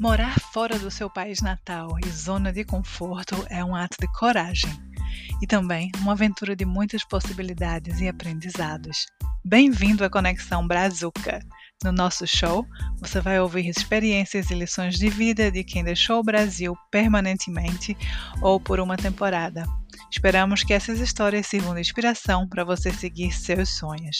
[0.00, 4.72] Morar fora do seu país natal e zona de conforto é um ato de coragem
[5.42, 9.04] e também uma aventura de muitas possibilidades e aprendizados.
[9.44, 11.40] Bem-vindo à Conexão Brazuca!
[11.84, 12.66] No nosso show,
[12.98, 17.94] você vai ouvir experiências e lições de vida de quem deixou o Brasil permanentemente
[18.40, 19.66] ou por uma temporada.
[20.10, 24.16] Esperamos que essas histórias sirvam de inspiração para você seguir seus sonhos.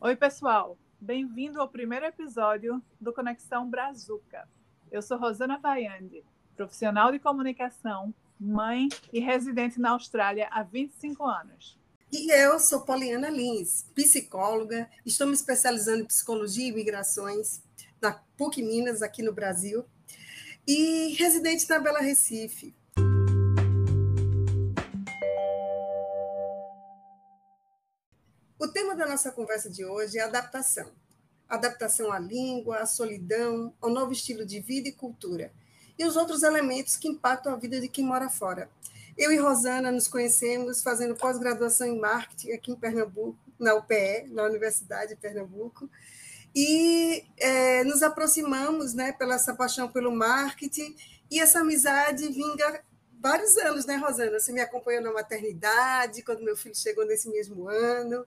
[0.00, 0.76] Oi, pessoal!
[1.04, 4.48] Bem-vindo ao primeiro episódio do Conexão Brazuca.
[4.90, 6.24] Eu sou Rosana Vaiande,
[6.56, 11.78] profissional de comunicação, mãe e residente na Austrália há 25 anos.
[12.10, 17.62] E eu sou Poliana Lins, psicóloga, estou me especializando em psicologia e migrações
[18.00, 19.84] na PUC Minas, aqui no Brasil,
[20.66, 22.74] e residente na Bela Recife.
[28.58, 30.90] O tema da nossa conversa de hoje é adaptação.
[31.48, 35.52] Adaptação à língua, à solidão, ao novo estilo de vida e cultura,
[35.98, 38.68] e os outros elementos que impactam a vida de quem mora fora,
[39.16, 44.42] eu e Rosana nos conhecemos fazendo pós-graduação em marketing aqui em Pernambuco, na UPE, na
[44.42, 45.88] Universidade de Pernambuco,
[46.54, 50.96] e é, nos aproximamos né, pela essa paixão pelo marketing,
[51.30, 52.82] e essa amizade vinga
[53.20, 54.38] vários anos, né, Rosana?
[54.38, 58.26] Você me acompanhou na maternidade, quando meu filho chegou nesse mesmo ano.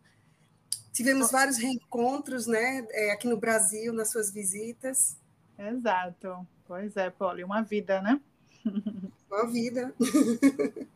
[0.98, 5.16] Tivemos vários reencontros né, é, aqui no Brasil, nas suas visitas.
[5.56, 6.48] Exato.
[6.66, 8.20] Pois é, Poli, uma vida, né?
[9.30, 9.94] Uma vida.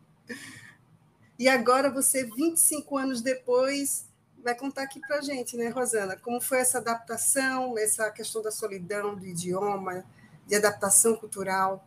[1.37, 4.07] e agora você, 25 anos depois,
[4.43, 6.17] vai contar aqui para a gente, né, Rosana?
[6.17, 10.03] Como foi essa adaptação, essa questão da solidão, do idioma,
[10.47, 11.85] de adaptação cultural?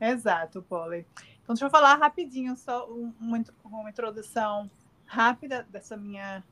[0.00, 1.04] Exato, Polly.
[1.42, 4.70] Então, deixa eu falar rapidinho, só uma introdução
[5.04, 6.44] rápida dessa minha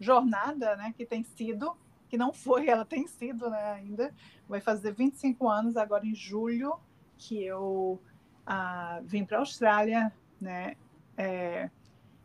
[0.00, 1.76] jornada, né, que tem sido,
[2.08, 4.14] que não foi, ela tem sido né, ainda,
[4.48, 6.78] vai fazer 25 anos agora em julho,
[7.18, 8.00] que eu
[8.46, 10.76] ah, vim para a Austrália, né?
[11.16, 11.68] É,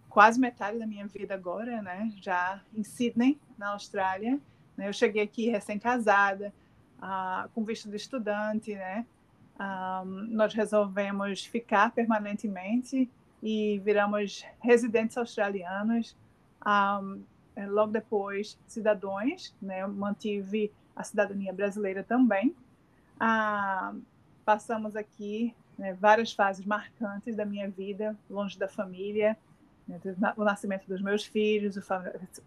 [0.08, 2.14] quase metade da minha vida agora, né?
[2.22, 4.40] Já em Sydney, na Austrália.
[4.78, 4.88] Né?
[4.88, 6.54] Eu cheguei aqui recém-casada,
[7.02, 9.06] ah, com visto de estudante, né?
[9.58, 13.10] Ah, nós resolvemos ficar permanentemente
[13.42, 16.16] e viramos residentes australianos.
[16.66, 17.26] É,
[17.68, 19.86] logo depois, cidadãos, né?
[19.86, 22.56] Mantive a cidadania brasileira também.
[24.46, 29.38] passamos aqui né, várias fases marcantes da minha vida, longe da família,
[29.88, 30.00] né,
[30.38, 31.78] o nascimento dos meus filhos,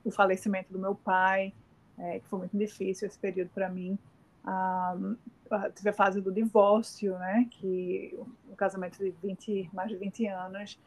[0.05, 1.53] o, falecimento do meu pai,
[1.99, 3.99] é, que foi muito difícil esse período para mim.
[4.45, 5.17] Um,
[5.75, 8.17] tive a fase do divórcio, né, que
[8.49, 10.79] um casamento de 20, mais de 20 anos,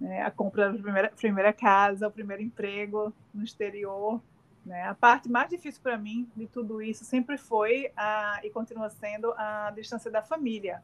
[0.00, 4.20] né, a compra da primeira, primeira casa, o primeiro emprego no exterior.
[4.66, 8.90] Né, a parte mais difícil para mim de tudo isso sempre foi a, e continua
[8.90, 10.82] sendo a distância da família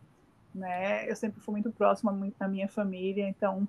[0.54, 1.10] né?
[1.10, 3.66] Eu sempre fui muito próxima à minha família, então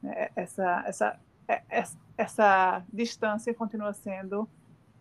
[0.00, 4.48] né, essa, essa, é, essa, essa distância continua sendo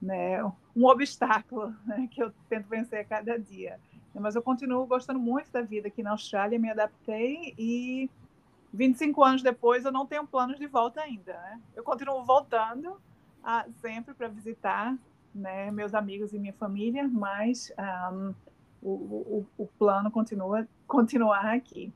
[0.01, 0.43] né,
[0.75, 3.79] um obstáculo né, que eu tento vencer a cada dia.
[4.13, 8.09] Mas eu continuo gostando muito da vida aqui na Austrália, me adaptei e
[8.77, 11.33] 25 anos depois eu não tenho planos de volta ainda.
[11.33, 11.59] Né?
[11.75, 13.01] Eu continuo voltando
[13.43, 14.95] a, sempre para visitar
[15.33, 17.71] né, meus amigos e minha família, mas
[18.13, 18.33] um,
[18.81, 21.91] o, o, o plano continua continuar aqui.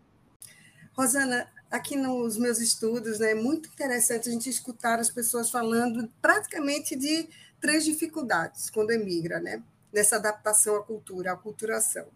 [0.93, 6.09] Rosana, aqui nos meus estudos, né, é muito interessante a gente escutar as pessoas falando
[6.21, 9.61] praticamente de três dificuldades quando emigra, né,
[9.93, 12.07] nessa adaptação à cultura, à culturação.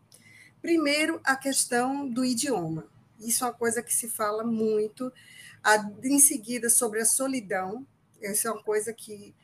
[0.59, 2.94] Primeiro, a questão do idioma.
[3.19, 5.11] Isso é uma coisa que se fala muito.
[6.03, 7.85] em seguida, sobre a solidão.
[8.21, 9.35] Essa é uma coisa que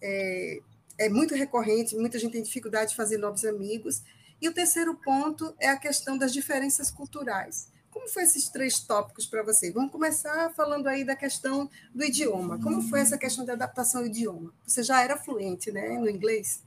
[0.00, 0.60] é,
[0.98, 4.02] é muito recorrente, muita gente tem dificuldade de fazer novos amigos.
[4.40, 7.70] E o terceiro ponto é a questão das diferenças culturais.
[7.90, 9.72] Como foi esses três tópicos para você?
[9.72, 12.60] Vamos começar falando aí da questão do idioma.
[12.60, 14.52] Como foi essa questão da adaptação ao idioma?
[14.64, 16.62] Você já era fluente, né, no inglês?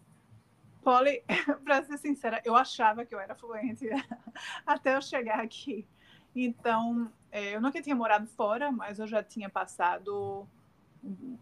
[0.83, 1.23] Polly,
[1.63, 3.87] para ser sincera, eu achava que eu era fluente
[4.65, 5.87] até eu chegar aqui.
[6.35, 10.47] Então, é, eu nunca tinha morado fora, mas eu já tinha passado,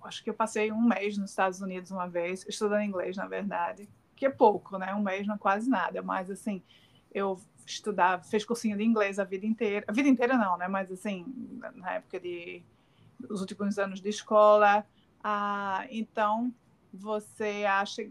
[0.03, 3.89] acho que eu passei um mês nos Estados Unidos uma vez, estudando inglês, na verdade
[4.19, 4.93] que é pouco, né?
[4.93, 6.61] Um mês não é quase nada, mas assim,
[7.13, 10.67] eu estudava, fez cursinho de inglês a vida inteira, a vida inteira não, né?
[10.67, 11.25] Mas assim,
[11.75, 12.61] na época de
[13.29, 14.85] os últimos anos de escola,
[15.23, 16.53] ah, então
[16.93, 18.05] você acha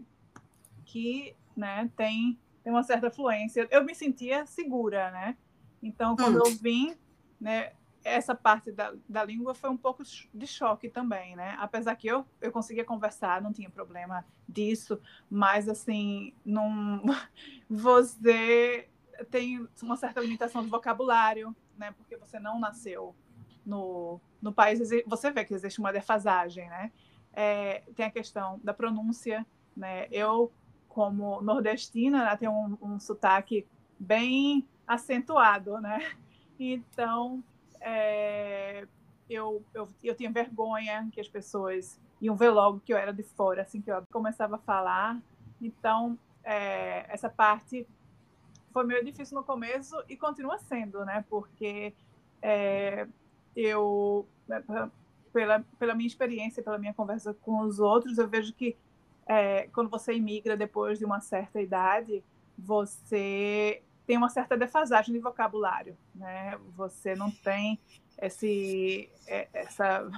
[0.83, 3.67] que, né, tem tem uma certa fluência.
[3.69, 5.37] Eu me sentia segura, né?
[5.81, 6.43] Então, quando hum.
[6.45, 6.95] eu vim,
[7.39, 7.71] né,
[8.03, 10.03] essa parte da, da língua foi um pouco
[10.33, 11.55] de choque também, né?
[11.59, 14.99] Apesar que eu, eu conseguia conversar, não tinha problema disso,
[15.29, 17.03] mas assim, não,
[17.69, 18.87] você
[19.29, 21.91] tem uma certa limitação de vocabulário, né?
[21.97, 23.15] Porque você não nasceu
[23.65, 26.91] no, no país, você vê que existe uma defasagem, né?
[27.33, 29.45] É, tem a questão da pronúncia,
[29.75, 30.07] né?
[30.09, 30.51] Eu,
[30.87, 33.67] como nordestina, né, tenho um, um sotaque
[33.99, 36.11] bem acentuado, né?
[36.59, 37.41] Então,
[37.79, 38.85] é,
[39.29, 43.23] eu, eu, eu tinha vergonha que as pessoas iam ver logo que eu era de
[43.23, 45.17] fora, assim que eu começava a falar.
[45.61, 47.87] Então, é, essa parte
[48.73, 51.23] foi meio difícil no começo e continua sendo, né?
[51.29, 51.93] Porque
[52.41, 53.07] é,
[53.55, 54.27] eu,
[55.31, 58.75] pela, pela minha experiência, pela minha conversa com os outros, eu vejo que
[59.25, 62.23] é, quando você imigra depois de uma certa idade,
[62.57, 66.57] você tem uma certa defasagem de vocabulário, né?
[66.75, 67.79] Você não tem
[68.19, 70.09] esse, é, essa,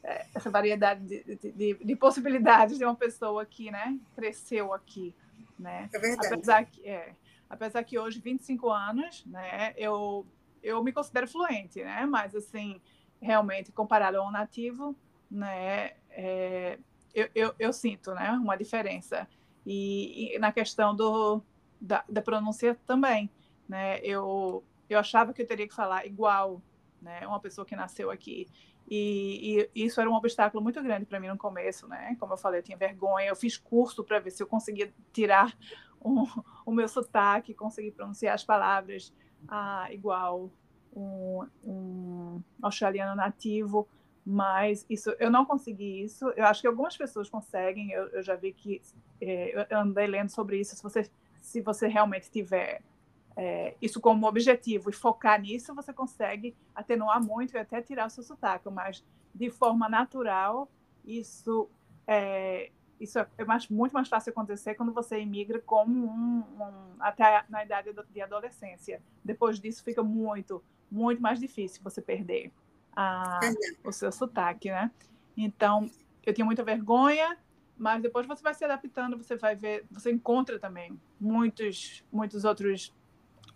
[0.00, 5.12] é, essa variedade de, de, de, possibilidades de uma pessoa que, né, cresceu aqui,
[5.58, 5.90] né?
[5.92, 6.34] É verdade.
[6.34, 7.16] Apesar que, é,
[7.50, 10.24] apesar que hoje, 25 anos, né, eu,
[10.62, 12.06] eu me considero fluente, né?
[12.06, 12.80] Mas, assim,
[13.20, 14.94] realmente, comparado a um nativo,
[15.28, 16.78] né, é,
[17.12, 19.26] eu, eu, eu, sinto, né, uma diferença.
[19.66, 21.42] E, e na questão do,
[21.82, 23.28] da, da pronúncia também,
[23.68, 23.98] né?
[24.00, 26.62] Eu eu achava que eu teria que falar igual,
[27.00, 27.26] né?
[27.26, 28.46] Uma pessoa que nasceu aqui.
[28.88, 32.14] E, e isso era um obstáculo muito grande para mim no começo, né?
[32.20, 33.28] Como eu falei, eu tinha vergonha.
[33.28, 35.56] Eu fiz curso para ver se eu conseguia tirar
[36.04, 36.26] um,
[36.66, 39.12] o meu sotaque, conseguir pronunciar as palavras
[39.48, 40.50] ah, igual
[40.94, 43.88] um, um australiano nativo
[44.24, 46.28] mas isso eu não consegui isso.
[46.36, 47.90] Eu acho que algumas pessoas conseguem.
[47.90, 48.80] Eu, eu já vi que
[49.20, 50.76] é, eu andei lendo sobre isso.
[50.76, 51.10] Se você
[51.42, 52.80] se você realmente tiver
[53.36, 58.10] é, isso como objetivo e focar nisso, você consegue atenuar muito e até tirar o
[58.10, 59.04] seu sotaque, mas
[59.34, 60.70] de forma natural,
[61.04, 61.68] isso
[62.06, 67.44] é, isso é mais, muito mais fácil acontecer quando você imigra como um, um, até
[67.48, 69.02] na idade de adolescência.
[69.24, 72.52] Depois disso fica muito, muito mais difícil você perder
[72.94, 73.40] a,
[73.84, 74.90] o seu sotaque, né?
[75.36, 75.90] Então,
[76.24, 77.36] eu tinha muita vergonha,
[77.76, 82.94] mas depois você vai se adaptando, você vai ver, você encontra também muitos, muitos outros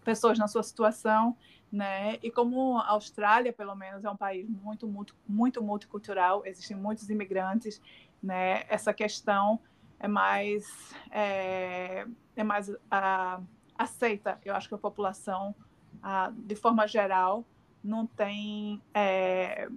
[0.05, 1.37] pessoas na sua situação,
[1.71, 2.19] né?
[2.23, 7.11] E como a Austrália, pelo menos, é um país muito, muito, muito multicultural, existem muitos
[7.11, 7.81] imigrantes,
[8.23, 8.65] né?
[8.69, 9.61] Essa questão
[9.99, 13.41] é mais é, é mais a,
[13.77, 15.55] aceita, eu acho que a população,
[16.03, 17.45] a, de forma geral,
[17.87, 19.69] não tem é, é,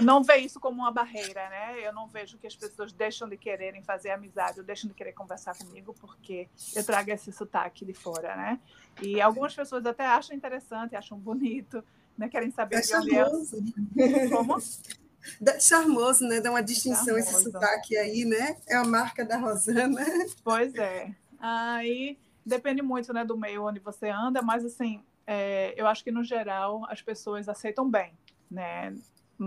[0.00, 1.86] não vê isso como uma barreira, né?
[1.86, 5.12] Eu não vejo que as pessoas deixam de quererem fazer amizade ou deixam de querer
[5.12, 8.60] conversar comigo porque eu trago esse sotaque de fora, né?
[9.02, 11.84] E algumas pessoas até acham interessante, acham bonito,
[12.16, 12.28] né?
[12.28, 13.62] Querem saber é de charmoso.
[13.98, 14.28] é.
[14.28, 14.56] Como?
[15.60, 16.40] Charmoso, né?
[16.40, 17.30] Dá uma distinção charmoso.
[17.30, 18.56] esse sotaque aí, né?
[18.66, 20.04] É a marca da Rosana.
[20.42, 21.14] Pois é.
[21.38, 25.00] Aí depende muito, né, do meio onde você anda, mas assim
[25.32, 28.12] é, eu acho que no geral as pessoas aceitam bem,
[28.50, 28.94] né?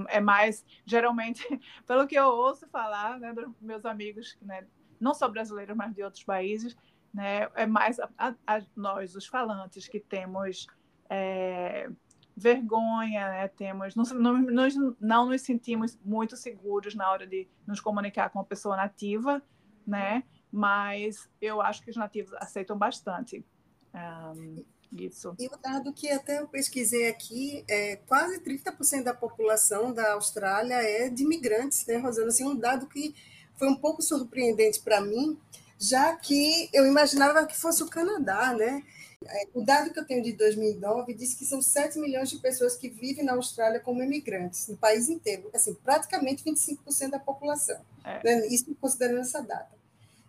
[0.07, 1.43] É mais, geralmente,
[1.85, 4.65] pelo que eu ouço falar, né, dos meus amigos, né,
[4.99, 6.75] não só brasileiros, mas de outros países,
[7.13, 10.65] né, é mais a, a, nós, os falantes, que temos
[11.07, 11.87] é,
[12.35, 17.79] vergonha, né, temos, não, não, nós não nos sentimos muito seguros na hora de nos
[17.79, 19.41] comunicar com uma pessoa nativa,
[19.85, 23.45] né, mas eu acho que os nativos aceitam bastante.
[23.93, 25.35] Um, isso.
[25.39, 30.75] E o dado que até eu pesquisei aqui, é, quase 30% da população da Austrália
[30.75, 32.27] é de imigrantes, né, Rosana?
[32.27, 33.15] Assim, um dado que
[33.57, 35.37] foi um pouco surpreendente para mim,
[35.79, 38.83] já que eu imaginava que fosse o Canadá, né?
[39.27, 42.75] É, o dado que eu tenho de 2009 diz que são 7 milhões de pessoas
[42.75, 45.49] que vivem na Austrália como imigrantes, no país inteiro.
[45.53, 47.79] Assim, praticamente 25% da população.
[48.03, 48.21] É.
[48.23, 48.47] Né?
[48.47, 49.73] Isso considerando essa data.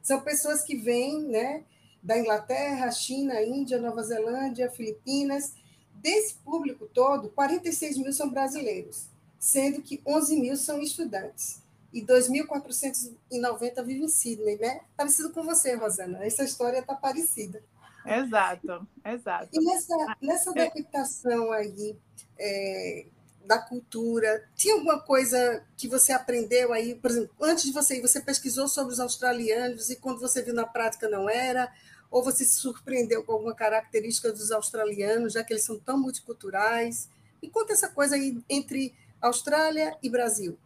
[0.02, 1.64] São pessoas que vêm, né?
[2.06, 5.54] Da Inglaterra, China, Índia, Nova Zelândia, Filipinas.
[5.94, 9.08] Desse público todo, 46 mil são brasileiros,
[9.40, 11.60] sendo que 11 mil são estudantes.
[11.92, 14.82] E 2.490 vivem em Sydney, né?
[14.96, 16.24] Parecido com você, Rosana.
[16.24, 17.62] Essa história está parecida.
[18.04, 19.48] Exato, exato.
[19.52, 21.96] E nessa, nessa adaptação aí
[22.38, 23.06] é,
[23.44, 26.94] da cultura, tinha alguma coisa que você aprendeu aí?
[26.94, 30.54] Por exemplo, antes de você ir, você pesquisou sobre os australianos e quando você viu
[30.54, 31.72] na prática não era?
[32.10, 37.08] Ou você se surpreendeu com alguma característica dos australianos, já que eles são tão multiculturais?
[37.42, 40.58] E conta essa coisa aí entre Austrália e Brasil.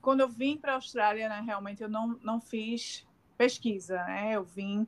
[0.00, 4.32] Quando eu vim para a Austrália, né, realmente eu não, não fiz pesquisa, né?
[4.32, 4.86] Eu vim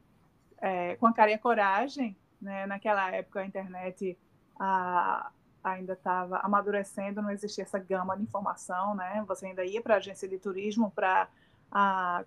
[0.58, 2.66] é, com a cara e a coragem, né?
[2.66, 4.16] Naquela época a internet
[4.58, 5.30] a,
[5.62, 9.24] ainda estava amadurecendo, não existia essa gama de informação, né?
[9.26, 11.28] Você ainda ia para a agência de turismo para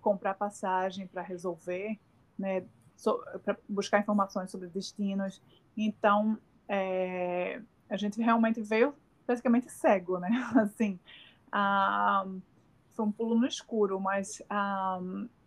[0.02, 2.00] comprar passagem, para resolver,
[2.38, 2.64] né?
[2.96, 5.42] So, para buscar informações sobre destinos.
[5.76, 6.38] Então,
[6.68, 10.30] é, a gente realmente veio praticamente cego, né?
[10.56, 11.00] Assim,
[12.92, 14.42] foi um pulo no escuro, mas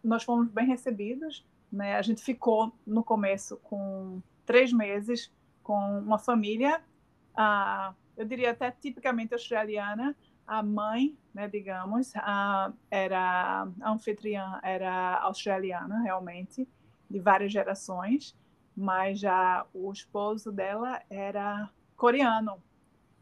[0.03, 1.97] nós fomos bem recebidos, né?
[1.97, 6.81] A gente ficou no começo com três meses com uma família,
[8.17, 12.13] eu diria até tipicamente australiana, a mãe, né, digamos,
[12.91, 16.67] era a anfitriã era australiana realmente,
[17.09, 18.37] de várias gerações,
[18.77, 22.63] mas já o esposo dela era coreano.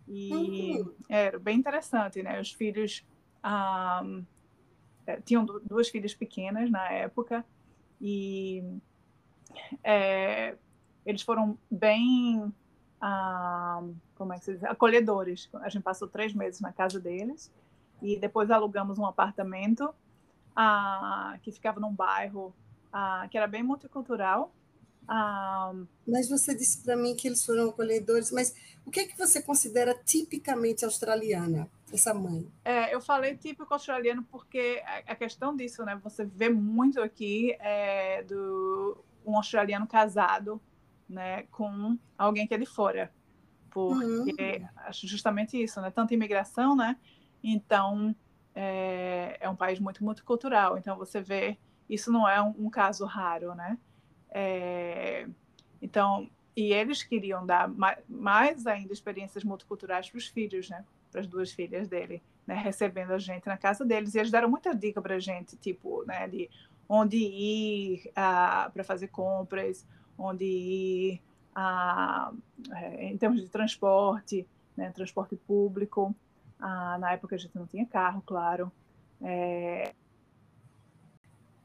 [0.09, 0.33] E
[0.81, 0.95] uhum.
[1.09, 2.41] era bem interessante, né?
[2.41, 3.05] Os filhos
[3.45, 4.25] um,
[5.07, 7.45] é, tinham duas filhas pequenas na época
[8.01, 8.63] e
[9.83, 10.57] é,
[11.05, 12.53] eles foram bem
[13.03, 14.65] um, como é que se diz?
[14.65, 15.49] acolhedores.
[15.55, 17.53] A gente passou três meses na casa deles
[18.03, 19.95] e depois alugamos um apartamento
[20.53, 22.55] uh, que ficava num bairro
[23.31, 24.53] que era bem multicultural
[25.09, 25.87] um...
[26.07, 29.41] Mas você disse para mim que eles foram acolhedores, mas o que é que você
[29.41, 32.47] considera tipicamente australiana, essa mãe?
[32.65, 35.99] É, eu falei típico australiano porque a questão disso, né?
[36.03, 40.61] Você vê muito aqui é, do um australiano casado,
[41.09, 43.13] né, com alguém que é de fora,
[43.71, 44.69] porque uhum.
[44.77, 45.91] acho justamente isso, né?
[45.91, 46.97] Tanta imigração, né?
[47.43, 48.15] Então
[48.55, 51.59] é, é um país muito multicultural, então você vê
[51.89, 53.79] isso não é um, um caso raro, né?
[54.31, 55.27] É,
[55.81, 60.85] então, e eles queriam dar mais, mais ainda experiências multiculturais para os filhos, né?
[61.11, 62.55] Para as duas filhas dele, né?
[62.55, 64.15] Recebendo a gente na casa deles.
[64.15, 66.27] E eles deram muita dica para a gente, tipo, né?
[66.27, 66.51] De
[66.89, 69.87] onde ir uh, para fazer compras,
[70.19, 71.23] onde ir
[71.57, 72.37] uh,
[72.99, 74.91] em termos de transporte, né?
[74.93, 76.15] Transporte público.
[76.59, 78.73] Uh, na época a gente não tinha carro, claro.
[79.23, 79.95] É...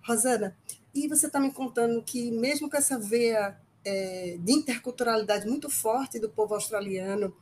[0.04, 0.58] Rosana,
[0.94, 6.20] e você está me contando que, mesmo com essa veia é, de interculturalidade muito forte
[6.20, 7.36] do povo australiano,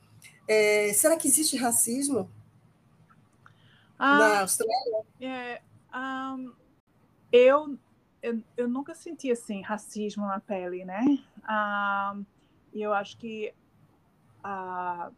[0.47, 2.29] é, será que existe racismo
[3.97, 5.03] ah, na Austrália?
[5.19, 5.61] É,
[5.93, 6.53] um,
[7.31, 7.77] eu,
[8.21, 11.03] eu, eu, nunca senti assim racismo na pele, né?
[11.49, 12.25] Um,
[12.73, 13.53] e eu acho que
[14.39, 15.13] uh,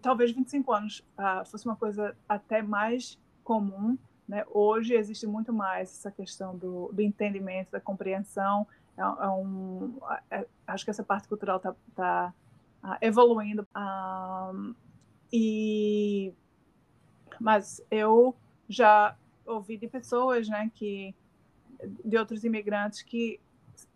[0.00, 3.96] talvez 25 anos uh, fosse uma coisa até mais comum
[4.28, 4.44] né?
[4.50, 8.66] Hoje existe muito mais essa questão do, do entendimento, da compreensão.
[8.96, 9.98] É, é um,
[10.30, 12.34] é, acho que essa parte cultural está tá,
[12.82, 13.66] uh, evoluindo.
[13.76, 14.74] Um,
[15.32, 16.32] e,
[17.40, 18.34] mas eu
[18.68, 19.16] já
[19.46, 21.14] ouvi de pessoas né, que,
[22.04, 23.40] de outros imigrantes que,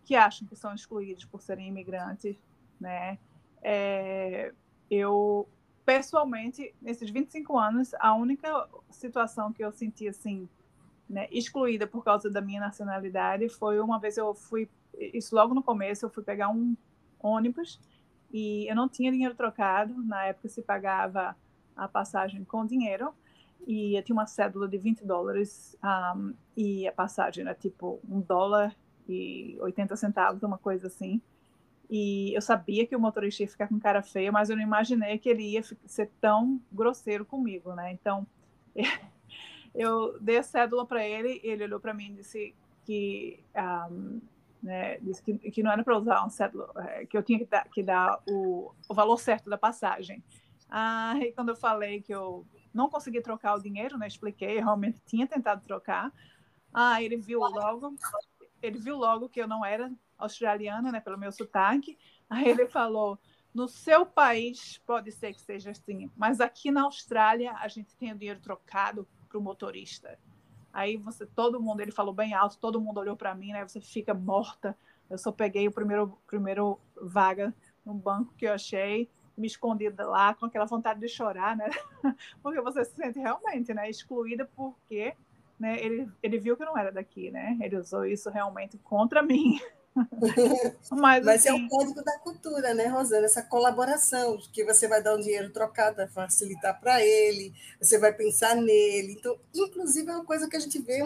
[0.05, 2.37] que acham que são excluídos por serem imigrantes.
[2.81, 3.19] Né?
[3.63, 4.53] É,
[4.89, 5.49] eu
[5.91, 10.49] pessoalmente, nesses 25 anos, a única situação que eu senti assim,
[11.09, 15.65] né, excluída por causa da minha nacionalidade foi uma vez eu fui, isso logo no
[15.65, 16.77] começo, eu fui pegar um
[17.19, 17.81] ônibus
[18.33, 21.37] e eu não tinha dinheiro trocado, na época se pagava
[21.75, 23.13] a passagem com dinheiro
[23.67, 25.77] e eu tinha uma cédula de 20 dólares
[26.15, 28.77] um, e a passagem era tipo um dólar
[29.09, 31.21] e 80 centavos, uma coisa assim.
[31.91, 35.19] E eu sabia que o motorista ia ficar com cara feia, mas eu não imaginei
[35.19, 37.91] que ele ia ser tão grosseiro comigo, né?
[37.91, 38.25] Então,
[39.75, 42.55] eu dei a cédula para ele, ele olhou para mim e disse
[42.85, 43.43] que,
[43.91, 44.21] um,
[44.63, 47.47] né, disse que, que não era para usar um cédula, é, que eu tinha que
[47.47, 50.23] dar, que dar o, o valor certo da passagem.
[50.69, 55.01] Aí, quando eu falei que eu não consegui trocar o dinheiro, né, expliquei, eu realmente
[55.05, 56.13] tinha tentado trocar.
[56.73, 57.97] Ah, ele viu logo,
[58.63, 61.99] ele viu logo que eu não era australiana, né, pelo meu sotaque.
[62.29, 63.19] Aí ele falou:
[63.53, 68.13] no seu país pode ser que seja assim, mas aqui na Austrália a gente tem
[68.13, 70.19] o dinheiro trocado para o motorista.
[70.73, 73.67] Aí você, todo mundo, ele falou bem alto, todo mundo olhou para mim, né?
[73.67, 74.77] Você fica morta.
[75.09, 77.53] Eu só peguei o primeiro, primeiro vaga
[77.85, 81.69] no banco que eu achei, me escondi lá com aquela vontade de chorar, né?
[82.43, 85.15] Porque você se sente realmente, né, excluída porque,
[85.59, 87.59] né, ele, ele viu que eu não era daqui, né?
[87.61, 89.59] Ele usou isso realmente contra mim.
[90.91, 91.49] Mas, Mas assim...
[91.49, 93.27] é o código da cultura, né, Rosana?
[93.27, 98.13] Essa colaboração, que você vai dar um dinheiro trocado, vai facilitar para ele, você vai
[98.13, 99.17] pensar nele.
[99.19, 101.01] Então, inclusive, é uma coisa que a gente vê,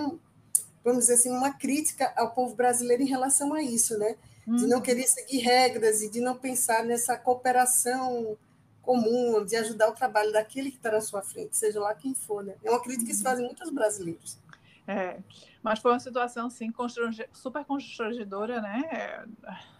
[0.84, 4.16] vamos dizer assim, uma crítica ao povo brasileiro em relação a isso, né?
[4.46, 4.82] De não uhum.
[4.82, 8.36] querer seguir regras e de não pensar nessa cooperação
[8.82, 12.44] comum, de ajudar o trabalho daquele que está na sua frente, seja lá quem for,
[12.44, 12.54] né?
[12.62, 14.38] É uma crítica que se fazem muitos brasileiros.
[14.86, 15.18] É,
[15.62, 16.72] mas foi uma situação, assim,
[17.32, 18.82] super constrangedora, né?
[18.92, 19.24] É,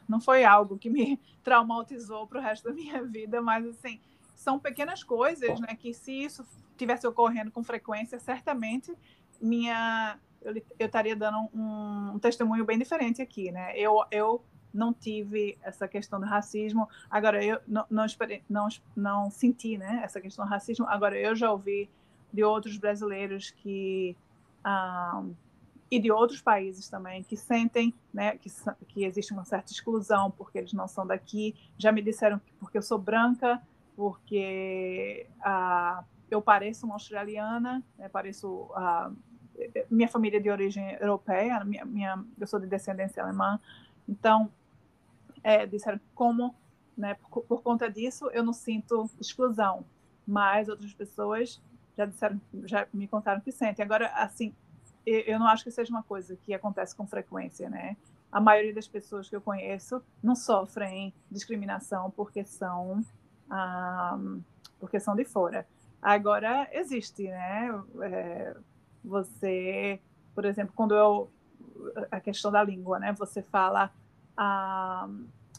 [0.08, 4.00] não foi algo que me traumatizou para o resto da minha vida, mas, assim,
[4.34, 5.76] são pequenas coisas, né?
[5.78, 6.44] Que se isso
[6.76, 8.92] tivesse ocorrendo com frequência, certamente
[9.40, 13.76] minha eu, eu estaria dando um, um, testemunho bem diferente aqui, né?
[13.76, 18.06] Eu, eu não tive essa questão do racismo, agora eu não, não,
[18.49, 20.02] não, não senti, né?
[20.04, 21.88] Essa questão do racismo, agora eu já ouvi
[22.32, 24.16] de outros brasileiros que
[24.66, 25.35] um,
[25.90, 28.50] e de outros países também que sentem né, que,
[28.88, 31.54] que existe uma certa exclusão porque eles não são daqui.
[31.78, 33.62] Já me disseram que porque eu sou branca,
[33.94, 39.14] porque uh, eu pareço uma australiana, né, pareço uh,
[39.90, 43.61] minha família é de origem europeia, minha, minha, eu sou de descendência alemã,
[44.09, 44.50] então
[45.42, 46.54] é, disseram como,
[46.97, 49.85] né, por, por, conta disso eu não sinto exclusão,
[50.26, 51.62] mas outras pessoas
[51.96, 53.84] já disseram, já me contaram que sentem.
[53.84, 54.54] Agora, assim,
[55.06, 57.96] eu não acho que seja uma coisa que acontece com frequência, né?
[58.32, 63.04] A maioria das pessoas que eu conheço não sofrem discriminação porque são
[63.50, 64.18] ah,
[64.80, 65.66] porque são de fora.
[66.02, 67.70] Agora existe, né?
[68.02, 68.56] É,
[69.04, 70.00] você,
[70.34, 71.30] por exemplo, quando eu
[72.10, 73.12] a questão da língua, né?
[73.12, 73.90] Você fala,
[74.36, 75.08] ah,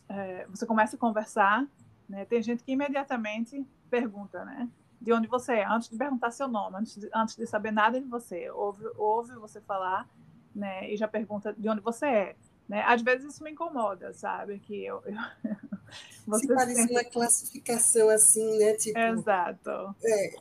[0.10, 1.65] é, você começa a conversar,
[2.10, 2.25] né?
[2.25, 4.70] Tem gente que imediatamente pergunta, né?
[5.02, 8.00] De onde você é, antes de perguntar seu nome, antes de, antes de saber nada
[8.00, 10.10] de você, ouve, ouve você falar,
[10.56, 10.90] né?
[10.92, 12.36] E já pergunta de onde você é.
[12.68, 12.84] Né?
[12.88, 14.60] Às vezes isso me incomoda, sabe?
[14.60, 15.16] Que eu, eu
[16.25, 16.94] você Se parece sempre...
[16.96, 18.74] uma classificação assim, né?
[18.74, 19.96] Tipo, Exato.
[20.04, 20.36] É,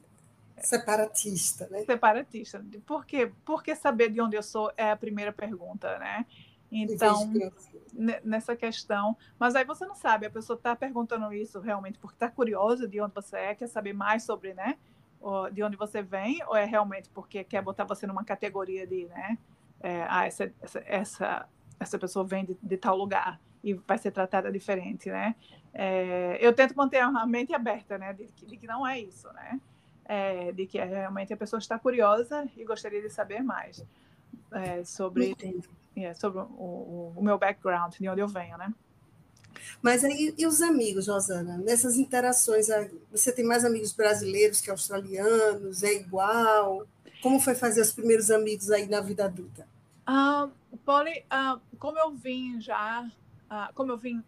[0.63, 1.85] separatista, né?
[1.85, 2.65] Separatista.
[2.87, 3.31] Por quê?
[3.45, 6.25] Porque saber de onde eu sou é a primeira pergunta, né?
[6.71, 7.31] Então,
[8.25, 9.17] nessa questão.
[9.39, 13.01] Mas aí você não sabe, a pessoa está perguntando isso realmente porque está curiosa de
[13.01, 14.77] onde você é, quer saber mais sobre, né?
[15.53, 19.39] De onde você vem, ou é realmente porque quer botar você numa categoria de, né?
[19.81, 24.11] É, ah, essa, essa, essa, essa pessoa vem de, de tal lugar e vai ser
[24.11, 25.35] tratada diferente, né?
[25.73, 28.13] É, eu tento manter a mente aberta, né?
[28.13, 29.61] De, de que não é isso, né?
[30.05, 33.85] é, de que realmente a pessoa está curiosa e gostaria de saber mais
[34.53, 35.35] é, sobre,
[35.97, 38.73] é, sobre o, o, meu background, de onde eu venho, né?
[39.81, 41.59] Mas aí, e os amigos, Rosana?
[41.59, 42.67] Nessas interações,
[43.11, 45.83] você tem mais amigos brasileiros que australianos?
[45.83, 46.87] É igual?
[47.23, 49.67] Como foi fazer os primeiros amigos aí na vida adulta?
[50.09, 50.51] Uh,
[50.85, 53.09] Polly, uh, como eu vim já,
[53.51, 54.23] uh, como eu vim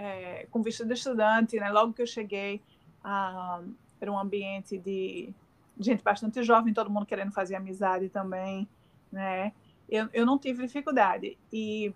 [0.00, 2.62] é, com vista de estudante, né, logo que eu cheguei,
[3.04, 3.68] uh,
[4.00, 5.32] era um ambiente de
[5.78, 8.66] gente bastante jovem, todo mundo querendo fazer amizade também,
[9.12, 9.52] né?
[9.90, 11.92] Eu, eu não tive dificuldade e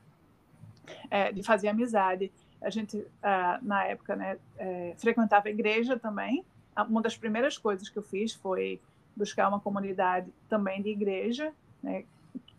[1.10, 2.32] é, de fazer amizade.
[2.60, 6.44] A gente uh, na época, né, é, frequentava a igreja também.
[6.88, 8.80] Uma das primeiras coisas que eu fiz foi
[9.16, 11.52] buscar uma comunidade também de igreja,
[11.82, 12.04] né,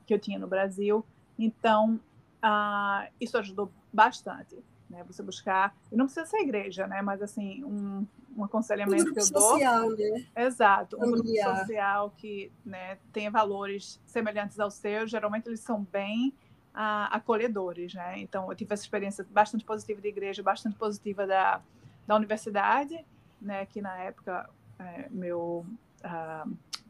[0.05, 1.05] que eu tinha no Brasil.
[1.37, 1.99] Então,
[2.41, 4.55] uh, isso ajudou bastante
[4.89, 5.03] né?
[5.07, 7.01] Você buscar, não precisa ser igreja, né?
[7.01, 9.97] Mas assim, um, um aconselhamento um que eu social, dou.
[9.97, 10.25] Né?
[10.35, 16.33] Exato, um grupo social que né, tenha valores semelhantes aos seus, geralmente eles são bem
[16.73, 18.19] ah, acolhedores, né?
[18.19, 21.61] Então eu tive essa experiência bastante positiva de igreja, bastante positiva da,
[22.05, 23.05] da universidade,
[23.41, 23.65] né?
[23.65, 25.65] Que na época é, meu
[26.03, 26.45] ah,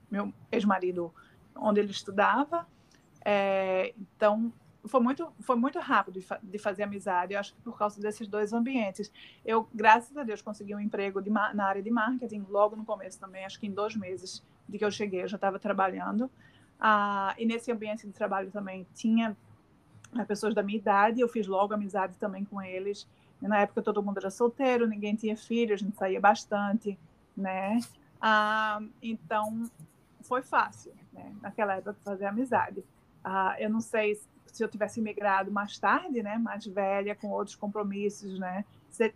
[0.09, 1.13] meu ex-marido,
[1.55, 2.67] onde ele estudava,
[3.23, 4.51] é, então
[4.87, 7.99] foi muito, foi muito rápido de, fa de, fazer amizade, eu acho que por causa
[8.01, 9.11] desses dois ambientes.
[9.43, 11.21] Eu, graças a Deus, consegui um emprego
[11.53, 14.85] na área de marketing logo no começo também, acho que em dois meses de que
[14.85, 16.29] eu cheguei, eu já estava trabalhando.
[16.79, 19.35] Ah, e nesse ambiente de trabalho também tinha
[20.11, 23.07] né, pessoas da minha idade, eu fiz logo amizade também com eles.
[23.41, 26.97] E na época todo mundo era solteiro, ninguém tinha filho, a gente saía bastante,
[27.35, 27.79] né?
[28.21, 29.69] Ah, então
[30.21, 31.33] foi fácil, né?
[31.41, 32.83] Naquela época fazer amizade.
[33.23, 34.19] Ah, eu não sei
[34.55, 38.63] se eu tivesse migrado mais tarde, né, mais velha, com outros compromissos, né,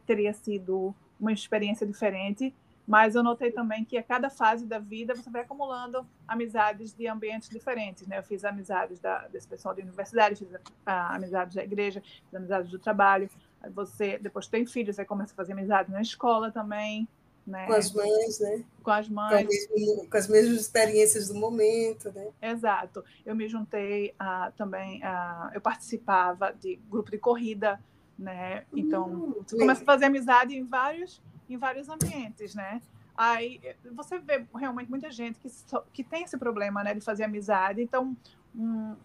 [0.05, 2.53] teria sido uma experiência diferente.
[2.85, 7.07] Mas eu notei também que a cada fase da vida você vai acumulando amizades de
[7.07, 8.17] ambientes diferentes, né?
[8.17, 10.49] Eu fiz amizades da, desse pessoal da universidade, fiz
[10.87, 13.29] amizades da igreja, fiz amizades do trabalho.
[13.75, 17.07] Você depois tem filhos, você começa a fazer amizade na escola também,
[17.49, 17.65] né?
[17.65, 18.63] Com as mães, né?
[18.83, 19.67] Com as mães.
[19.67, 22.29] Com, com as mesmas experiências do momento, né?
[22.41, 23.03] Exato.
[23.25, 27.81] Eu me juntei a, também, a, eu participava de grupo de corrida,
[28.17, 28.65] né?
[28.73, 32.81] Então, hum, você começa a fazer amizade em vários, em vários ambientes, né?
[33.17, 33.59] Aí
[33.91, 35.49] você vê realmente muita gente que,
[35.91, 37.81] que tem esse problema, né, de fazer amizade.
[37.81, 38.15] Então,
[38.55, 38.95] um,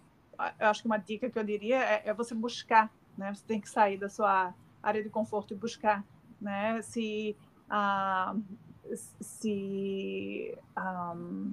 [0.60, 3.34] eu acho que uma dica que eu diria é, é você buscar, né?
[3.34, 6.04] Você tem que sair da sua área de conforto e buscar,
[6.40, 6.82] né?
[6.82, 7.34] Se
[7.76, 8.36] a
[9.20, 11.52] se, um,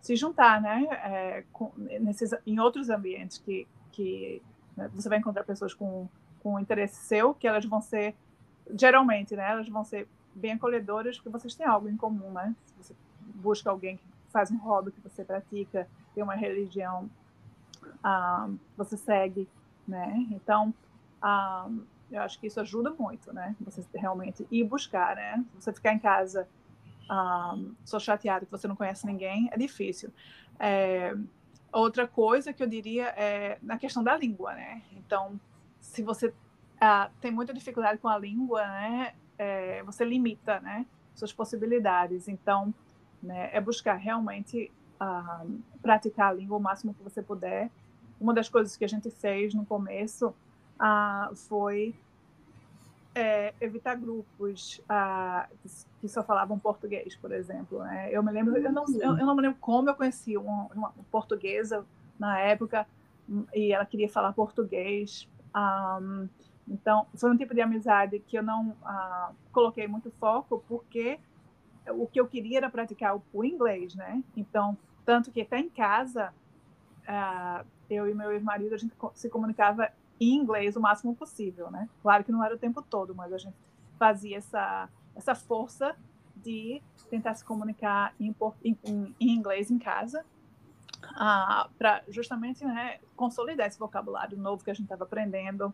[0.00, 4.40] se juntar, né, é, com, nesses, em outros ambientes que, que
[4.76, 6.08] né, você vai encontrar pessoas com,
[6.40, 8.14] com interesse seu, que elas vão ser,
[8.78, 12.54] geralmente, né, elas vão ser bem acolhedoras porque vocês têm algo em comum, né?
[12.66, 12.96] Se você
[13.34, 17.10] busca alguém que faz um hobby que você pratica, tem uma religião
[18.04, 19.48] ah, você segue,
[19.88, 20.26] né?
[20.30, 20.72] Então,
[21.20, 21.68] ah,
[22.10, 23.54] eu acho que isso ajuda muito, né?
[23.60, 25.44] Você realmente ir buscar, né?
[25.58, 26.48] Você ficar em casa
[27.08, 30.12] ah, só chateado que você não conhece ninguém, é difícil.
[30.58, 31.14] É,
[31.72, 34.82] outra coisa que eu diria é na questão da língua, né?
[34.92, 35.40] Então,
[35.80, 36.32] se você
[36.80, 39.14] ah, tem muita dificuldade com a língua, né?
[39.38, 40.86] É, você limita, né?
[41.14, 42.28] Suas possibilidades.
[42.28, 42.72] Então,
[43.22, 45.44] né, é buscar realmente ah,
[45.82, 47.70] praticar a língua o máximo que você puder.
[48.20, 50.34] Uma das coisas que a gente fez no começo
[50.78, 51.94] ah, foi
[53.14, 55.48] é, evitar grupos ah,
[56.00, 57.78] que só falavam português, por exemplo.
[57.78, 58.10] Né?
[58.12, 60.92] Eu me lembro, eu não, eu, eu, não me lembro como eu conheci uma, uma,
[61.10, 61.84] portuguesa
[62.18, 62.86] na época
[63.54, 65.26] e ela queria falar português.
[65.56, 66.28] Um,
[66.68, 71.18] então, foi um tipo de amizade que eu não uh, coloquei muito foco, porque
[71.88, 74.22] o que eu queria era praticar o, inglês, né?
[74.36, 76.34] Então, tanto que até em casa,
[77.08, 81.88] uh, eu e meu ex-marido, a gente se comunicava em inglês o máximo possível, né?
[82.02, 83.56] Claro que não era o tempo todo, mas a gente
[83.98, 85.96] fazia essa, essa força
[86.36, 90.24] de tentar se comunicar em, em, em inglês em casa,
[91.04, 95.72] uh, para justamente né, consolidar esse vocabulário novo que a gente estava aprendendo,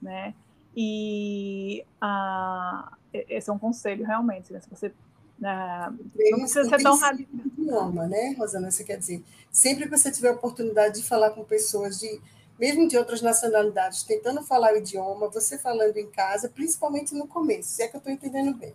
[0.00, 0.34] né?
[0.76, 4.60] E uh, esse é um conselho realmente, né?
[4.60, 5.90] Se você uh,
[6.30, 7.46] não precisa ser tão radical.
[7.46, 8.70] idioma, né, Rosana?
[8.70, 12.20] Você quer dizer, sempre que você tiver a oportunidade de falar com pessoas de
[12.58, 17.70] mesmo de outras nacionalidades, tentando falar o idioma, você falando em casa, principalmente no começo,
[17.70, 18.74] se é que eu estou entendendo bem.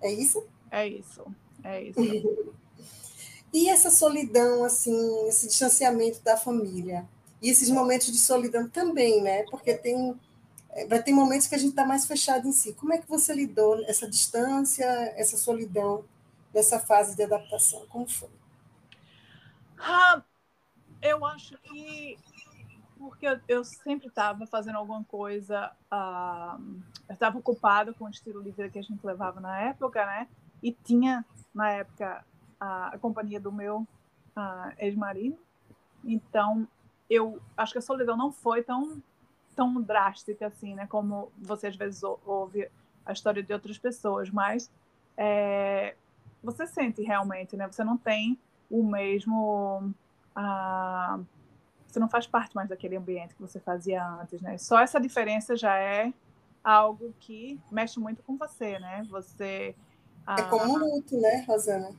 [0.00, 0.44] É isso?
[0.70, 1.24] É isso,
[1.62, 2.00] é isso.
[3.52, 7.08] e essa solidão, assim, esse distanciamento da família,
[7.40, 9.42] e esses momentos de solidão também, né?
[9.44, 10.16] Porque tem
[10.72, 12.72] é, vai ter momentos que a gente está mais fechado em si.
[12.74, 14.84] Como é que você lidou essa distância,
[15.16, 16.04] essa solidão
[16.52, 17.86] nessa fase de adaptação?
[17.88, 18.30] Como foi?
[19.78, 20.22] Ah,
[21.02, 22.16] eu acho que
[23.02, 26.62] porque eu, sempre estava fazendo alguma coisa, uh,
[27.08, 30.28] eu estava ocupada com o estilo de vida que a gente levava na época, né?
[30.62, 32.24] E tinha na época
[32.58, 33.86] a, a companhia do meu
[34.36, 35.38] uh, ex-marido.
[36.04, 36.66] Então,
[37.10, 39.02] eu acho que a solidão não foi tão
[39.54, 40.86] tão drástica assim, né?
[40.86, 42.68] Como você às vezes ouve
[43.04, 44.70] a história de outras pessoas, mas
[45.16, 45.94] é,
[46.42, 47.66] você sente realmente, né?
[47.66, 48.38] Você não tem
[48.70, 49.92] o mesmo,
[50.34, 51.20] ah,
[51.92, 54.56] você não faz parte mais daquele ambiente que você fazia antes, né?
[54.58, 56.12] Só essa diferença já é
[56.64, 59.02] algo que mexe muito com você, né?
[59.10, 59.74] Você
[60.26, 61.90] ah, é como um luto, né, Rosana?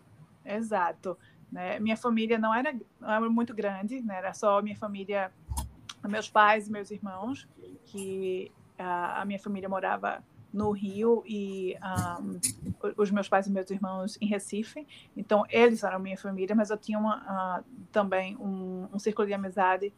[0.45, 1.17] Exato.
[1.51, 1.79] Né?
[1.79, 4.17] Minha família não era, não era muito grande, né?
[4.17, 5.31] Era só minha família
[6.03, 7.47] meus pais e meus irmãos,
[7.85, 11.75] que a, a minha família morava no Rio e
[12.21, 12.39] um,
[12.95, 14.87] os meus pais e meus irmãos em Recife.
[15.17, 19.33] Então, eles eram minha família, mas eu tinha uma, uh, também um, um, círculo de
[19.33, 19.91] amizade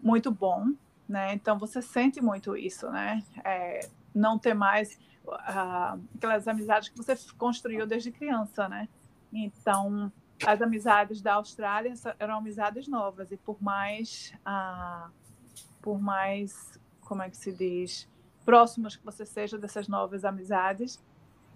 [0.00, 0.72] muito bom,
[1.08, 1.32] né?
[1.32, 3.22] Então, você sente muito isso, né?
[3.44, 8.88] É, não ter mais uh, aquelas amizades que você construiu desde criança, né?
[9.32, 10.12] Então,
[10.44, 14.34] as amizades da Austrália eram amizades novas e por mais...
[14.44, 15.22] Uh,
[15.82, 18.08] por mais, como é que se diz,
[18.44, 21.00] próximos que você seja dessas novas amizades,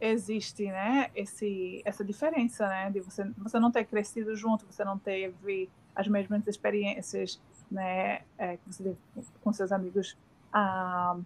[0.01, 4.99] existe, né, esse, essa diferença, né, de você, você não ter crescido junto, você não
[4.99, 8.99] teve as mesmas experiências, né, é, que você teve
[9.43, 10.17] com seus amigos
[10.53, 11.17] ah,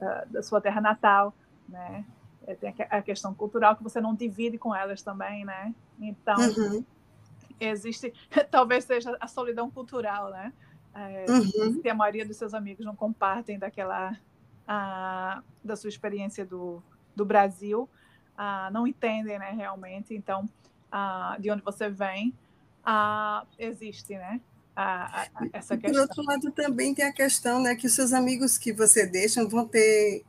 [0.00, 1.34] ah, da sua terra natal,
[1.68, 2.04] né,
[2.46, 6.84] é, tem a questão cultural que você não divide com elas também, né, então uhum.
[7.58, 8.12] existe,
[8.50, 10.52] talvez seja a solidão cultural, né,
[10.94, 11.80] é, uhum.
[11.80, 14.14] Se a maioria dos seus amigos não compartem daquela
[14.66, 16.82] a, da sua experiência do,
[17.14, 17.88] do Brasil,
[18.36, 20.14] a, não entendem, né, realmente.
[20.14, 20.48] Então,
[20.90, 22.34] a, de onde você vem,
[23.58, 24.40] existe, né?
[24.74, 25.92] A, a, essa questão.
[25.92, 29.46] Por outro lado, também tem a questão né, que os seus amigos que você deixa
[29.46, 30.24] vão ter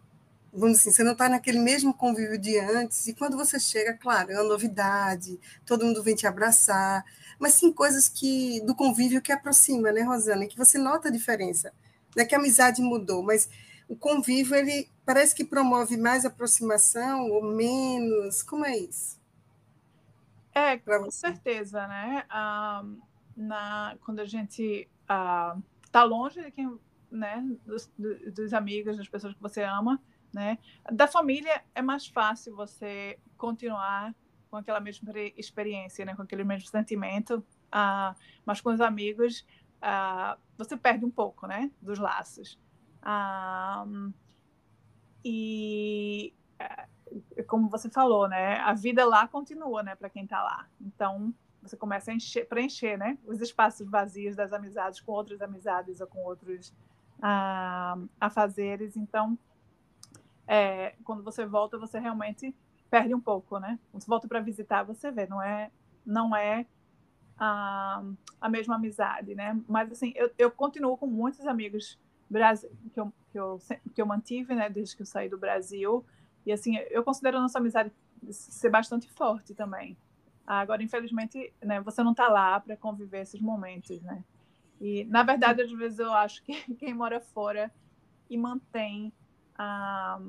[0.53, 4.31] vamos assim, você não está naquele mesmo convívio de antes, e quando você chega, claro,
[4.31, 7.03] é uma novidade, todo mundo vem te abraçar,
[7.39, 11.73] mas sim coisas que do convívio que aproxima, né, Rosana, que você nota a diferença.
[12.15, 13.49] Não é que a amizade mudou, mas
[13.93, 19.21] o convívio, ele parece que promove mais aproximação ou menos, como é isso?
[20.51, 22.25] É, com certeza, né?
[22.27, 22.83] Ah,
[23.37, 25.55] na, quando a gente está
[25.93, 26.79] ah, longe de quem,
[27.11, 27.91] né, dos,
[28.33, 30.01] dos amigos, das pessoas que você ama,
[30.33, 30.57] né?
[30.91, 34.15] Da família é mais fácil você continuar
[34.49, 36.15] com aquela mesma experiência, né?
[36.15, 39.45] com aquele mesmo sentimento, uh, mas com os amigos
[39.81, 41.71] uh, você perde um pouco né?
[41.81, 42.59] dos laços.
[43.03, 44.13] Uh,
[45.23, 46.33] e
[47.47, 48.57] como você falou, né?
[48.59, 49.95] A vida lá continua, né?
[49.95, 50.67] Para quem está lá.
[50.81, 53.17] Então você começa a encher, preencher, né?
[53.25, 56.73] Os espaços vazios das amizades com outras amizades ou com outros
[57.21, 58.97] a, a fazeres.
[58.97, 59.37] Então,
[60.45, 62.53] é, quando você volta, você realmente
[62.89, 63.79] perde um pouco, né?
[63.93, 65.71] Você volta para visitar, você vê, não é,
[66.05, 66.65] não é
[67.37, 68.03] a,
[68.41, 69.59] a mesma amizade, né?
[69.67, 71.97] Mas assim, eu, eu continuo com muitos amigos
[72.93, 73.59] que eu, que eu,
[73.93, 74.69] que eu mantive, né?
[74.69, 76.05] Desde que eu saí do Brasil.
[76.45, 77.91] E assim, eu considero a nossa amizade
[78.29, 79.97] ser bastante forte também.
[80.45, 84.23] Agora, infelizmente, né, você não está lá para conviver esses momentos, né?
[84.79, 87.71] E, na verdade, às vezes eu acho que quem mora fora
[88.29, 89.13] e mantém
[89.57, 90.19] a,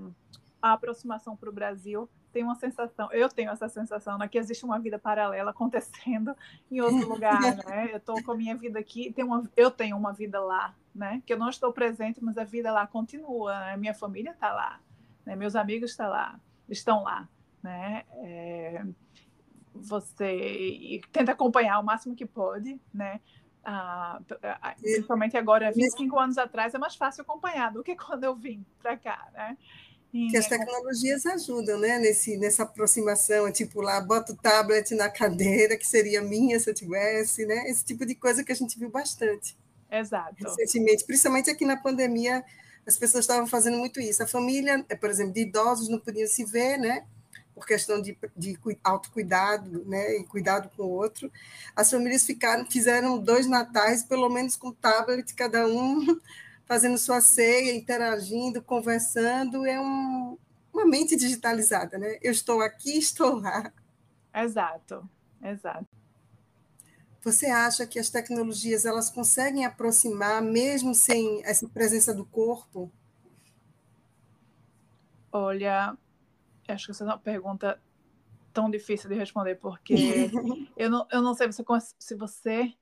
[0.62, 4.64] a aproximação para o Brasil tem uma sensação, eu tenho essa sensação, né, que existe
[4.64, 6.36] uma vida paralela acontecendo
[6.68, 7.90] em outro lugar, né?
[7.92, 11.22] Eu estou com a minha vida aqui, tem uma, eu tenho uma vida lá, né?
[11.24, 13.76] Que eu não estou presente, mas a vida lá continua, né?
[13.76, 14.80] Minha família está lá,
[15.24, 15.36] né?
[15.36, 17.28] Meus amigos estão lá, estão lá,
[17.62, 18.02] né?
[18.14, 18.84] É,
[19.72, 23.20] você tenta acompanhar o máximo que pode, né?
[23.64, 24.20] Ah,
[24.80, 28.96] principalmente agora, 25 anos atrás, é mais fácil acompanhar do que quando eu vim para
[28.96, 29.56] cá, né?
[30.30, 31.98] Que as tecnologias ajudam, né?
[31.98, 36.74] Nesse, nessa aproximação, tipo lá, bota o tablet na cadeira, que seria minha se eu
[36.74, 37.68] tivesse, né?
[37.68, 39.58] Esse tipo de coisa que a gente viu bastante.
[39.90, 40.36] Exato.
[40.38, 42.44] Recentemente, principalmente aqui na pandemia,
[42.86, 44.22] as pessoas estavam fazendo muito isso.
[44.22, 47.04] A família, por exemplo, de idosos não podiam se ver, né?
[47.52, 50.16] Por questão de, de autocuidado, né?
[50.18, 51.30] E cuidado com o outro.
[51.74, 56.20] As famílias ficaram, fizeram dois natais, pelo menos com tablet, cada um
[56.66, 60.38] fazendo sua ceia, interagindo, conversando, é um,
[60.72, 62.18] uma mente digitalizada, né?
[62.22, 63.72] Eu estou aqui, estou lá.
[64.34, 65.08] Exato,
[65.42, 65.86] exato.
[67.22, 72.92] Você acha que as tecnologias elas conseguem aproximar mesmo sem essa presença do corpo?
[75.32, 75.96] Olha,
[76.68, 77.80] acho que essa é uma pergunta
[78.52, 79.94] tão difícil de responder porque
[80.76, 82.74] eu não, eu não sei se você se você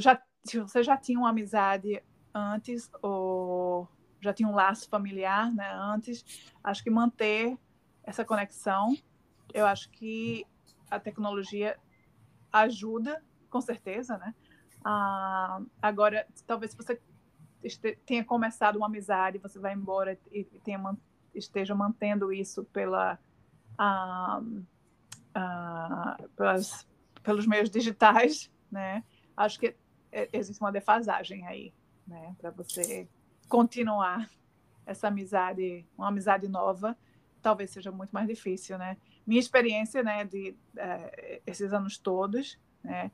[0.00, 2.02] já se você já tinha uma amizade
[2.38, 3.88] antes, ou
[4.20, 6.24] já tinha um laço familiar né, antes.
[6.62, 7.56] Acho que manter
[8.02, 8.96] essa conexão,
[9.52, 10.46] eu acho que
[10.90, 11.78] a tecnologia
[12.52, 14.34] ajuda, com certeza, né?
[14.84, 17.00] Ah, agora, talvez se você
[18.06, 20.80] tenha começado uma amizade, você vai embora e tenha,
[21.34, 23.18] esteja mantendo isso pela,
[23.76, 24.40] ah,
[25.34, 26.86] ah, pelas,
[27.22, 29.04] pelos meios digitais, né?
[29.36, 29.76] Acho que
[30.10, 31.72] é, existe uma defasagem aí
[32.08, 32.34] né?
[32.38, 33.06] Para você
[33.48, 34.28] continuar
[34.86, 36.96] essa amizade, uma amizade nova,
[37.42, 38.96] talvez seja muito mais difícil, né?
[39.26, 43.10] Minha experiência, né, de é, esses anos todos, né?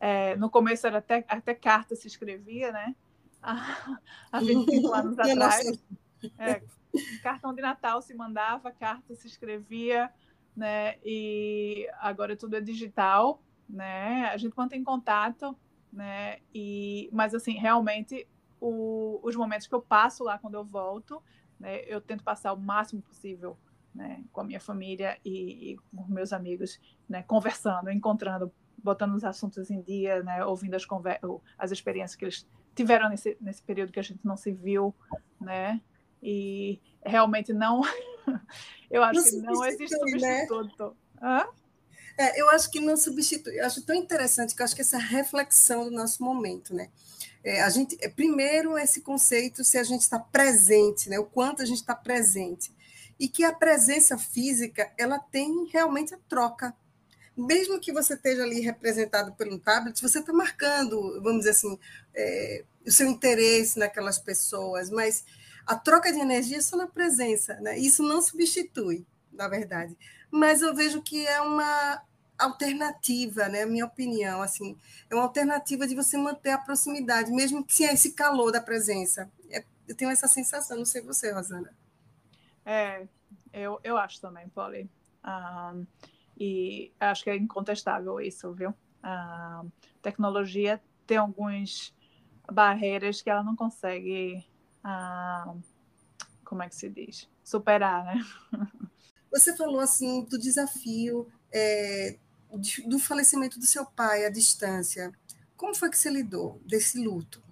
[0.00, 2.96] É, no começo era até, até carta se escrevia, né?
[4.32, 5.84] Há 25 anos atrás.
[6.38, 6.62] É,
[7.22, 10.10] cartão de Natal se mandava, carta se escrevia,
[10.56, 10.96] né?
[11.04, 14.30] E agora tudo é digital, né?
[14.32, 15.56] A gente mantém contato,
[15.92, 16.38] né?
[16.54, 18.26] E, mas assim, realmente
[18.60, 21.22] o, os momentos que eu passo lá quando eu volto,
[21.58, 23.58] né, eu tento passar o máximo possível
[23.94, 29.24] né, com a minha família e, e com meus amigos, né, conversando, encontrando, botando os
[29.24, 30.86] assuntos em dia, né, ouvindo as,
[31.58, 34.94] as experiências que eles tiveram nesse, nesse período que a gente não se viu,
[35.40, 35.80] né?
[36.22, 37.82] E realmente não,
[38.90, 40.46] eu acho não que não existe né?
[40.46, 40.96] substituto.
[41.20, 41.48] Né?
[42.18, 43.60] É, eu acho que não substitui.
[43.60, 46.90] Eu acho tão interessante que eu acho que essa reflexão do nosso momento, né?
[47.44, 51.16] É, a gente, é, primeiro, esse conceito se a gente está presente, né?
[51.18, 52.74] o quanto a gente está presente.
[53.20, 56.74] E que a presença física ela tem realmente a troca.
[57.36, 61.78] Mesmo que você esteja ali representado por um tablet, você está marcando, vamos dizer assim,
[62.12, 65.24] é, o seu interesse naquelas pessoas, mas
[65.64, 67.54] a troca de energia é só na presença.
[67.60, 67.78] Né?
[67.78, 69.96] Isso não substitui, na verdade.
[70.30, 72.02] Mas eu vejo que é uma,
[72.38, 73.66] alternativa, né?
[73.66, 74.76] Minha opinião, assim,
[75.10, 79.30] é uma alternativa de você manter a proximidade, mesmo que sem esse calor da presença.
[79.50, 81.74] É, eu tenho essa sensação, não sei você, Rosana.
[82.64, 83.06] É,
[83.52, 84.88] eu, eu acho também, Polly.
[85.24, 85.86] Um,
[86.38, 88.72] e acho que é incontestável isso, viu?
[89.02, 89.64] A
[90.00, 91.92] tecnologia tem algumas
[92.50, 94.44] barreiras que ela não consegue,
[94.84, 95.60] uh,
[96.44, 97.28] como é que se diz?
[97.42, 98.24] Superar, né?
[99.30, 102.18] Você falou assim do desafio é,
[102.86, 105.12] do falecimento do seu pai à distância,
[105.56, 107.42] como foi que você lidou desse luto?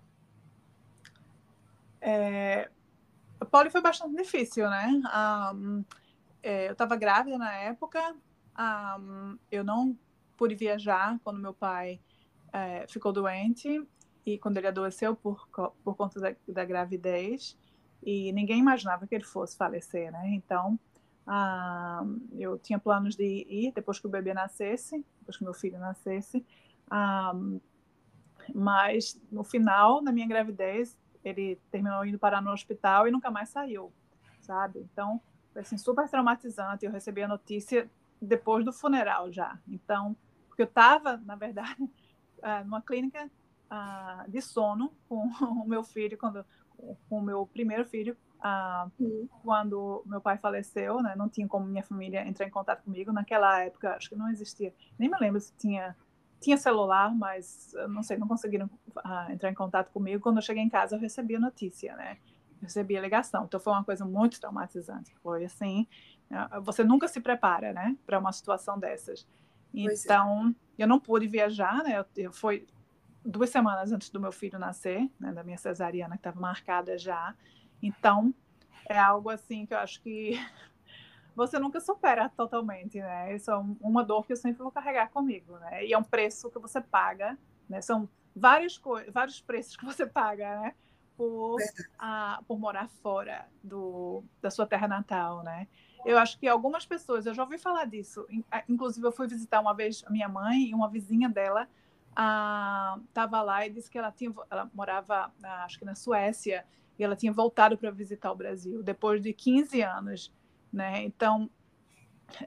[2.01, 2.71] É,
[3.51, 4.87] Paulo foi bastante difícil, né?
[5.55, 5.85] Um,
[6.43, 8.15] é, eu estava grávida na época,
[8.99, 9.99] um, eu não
[10.37, 12.01] pude viajar quando meu pai
[12.53, 13.87] é, ficou doente
[14.25, 15.49] e quando ele adoeceu por,
[15.83, 17.57] por conta da, da gravidez
[18.03, 20.29] e ninguém imaginava que ele fosse falecer, né?
[20.29, 20.79] Então
[21.27, 22.05] Ah,
[22.39, 26.45] eu tinha planos de ir depois que o bebê nascesse, depois que meu filho nascesse.
[26.91, 27.35] Ah,
[28.55, 33.49] mas no final da minha gravidez, ele terminou indo parar no hospital e nunca mais
[33.49, 33.93] saiu,
[34.41, 34.81] sabe?
[34.93, 35.21] Então,
[35.53, 36.87] foi assim, super traumatizante.
[36.87, 37.91] Eu recebi a notícia
[38.23, 39.59] depois do funeral já.
[39.67, 41.91] Então, porque eu estava, na verdade,
[42.43, 43.29] ah, numa clínica
[44.29, 45.27] de sono com
[45.62, 46.45] o meu filho, quando,
[47.09, 48.89] com o meu primeiro filho, ah,
[49.43, 51.15] quando meu pai faleceu, né?
[51.17, 53.12] Não tinha como minha família entrar em contato comigo.
[53.12, 55.97] Naquela época, acho que não existia, nem me lembro se tinha
[56.39, 58.69] tinha celular, mas não sei, não conseguiram
[59.31, 60.23] entrar em contato comigo.
[60.23, 62.19] Quando eu cheguei em casa, eu recebi a notícia, né?
[62.61, 63.45] recebi a ligação.
[63.45, 65.15] Então foi uma coisa muito traumatizante.
[65.23, 65.87] Foi assim,
[66.29, 69.27] né, você nunca se prepara, né, para uma situação dessas.
[69.75, 69.81] É.
[69.81, 70.83] Então, é.
[70.83, 71.99] eu não pude viajar, né?
[71.99, 72.67] Eu, eu foi
[73.27, 77.35] duas semanas antes do meu filho nascer, né, da minha cesariana que estava marcada já.
[77.83, 78.33] Então,
[78.89, 80.39] é algo assim que eu acho que
[81.35, 83.35] você nunca supera totalmente, né?
[83.35, 85.85] Isso é uma dor que eu sempre vou carregar comigo, né?
[85.85, 87.37] E é um preço que você paga,
[87.69, 87.81] né?
[87.81, 90.75] São várias coisas, vários preços que você paga, né?
[91.17, 91.57] Por,
[91.99, 95.67] a, por morar fora do, da sua terra natal, né?
[96.05, 98.27] Eu acho que algumas pessoas, eu já ouvi falar disso.
[98.69, 101.67] Inclusive, eu fui visitar uma vez a minha mãe e uma vizinha dela
[102.16, 105.33] estava lá e disse que ela tinha, ela morava,
[105.64, 106.64] acho que na Suécia,
[106.98, 110.33] e ela tinha voltado para visitar o Brasil depois de 15 anos,
[110.72, 111.02] né?
[111.05, 111.50] Então,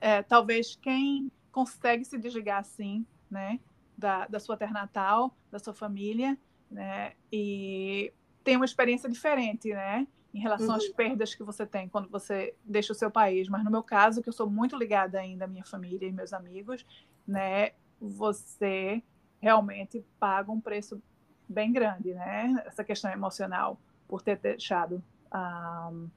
[0.01, 3.60] é, talvez quem consegue se desligar assim, né,
[3.97, 6.38] da, da sua terra natal, da sua família,
[6.69, 8.12] né, e
[8.43, 10.08] tem uma experiência diferente, né?
[10.34, 10.75] em relação uhum.
[10.75, 13.49] às perdas que você tem quando você deixa o seu país.
[13.49, 16.34] Mas no meu caso, que eu sou muito ligada ainda à minha família e meus
[16.34, 16.86] amigos,
[17.27, 19.01] né, você
[19.41, 21.02] realmente paga um preço
[21.47, 22.63] bem grande, né?
[22.65, 26.10] Essa questão emocional por ter deixado, um,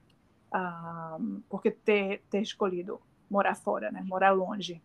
[0.55, 4.01] um, porque ter, ter escolhido morar fora, né?
[4.03, 4.81] Morar longe.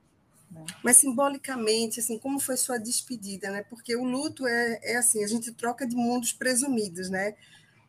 [0.51, 0.65] Né?
[0.83, 3.63] Mas simbolicamente, assim, como foi sua despedida, né?
[3.69, 7.35] Porque o luto é, é assim, a gente troca de mundos presumidos, né?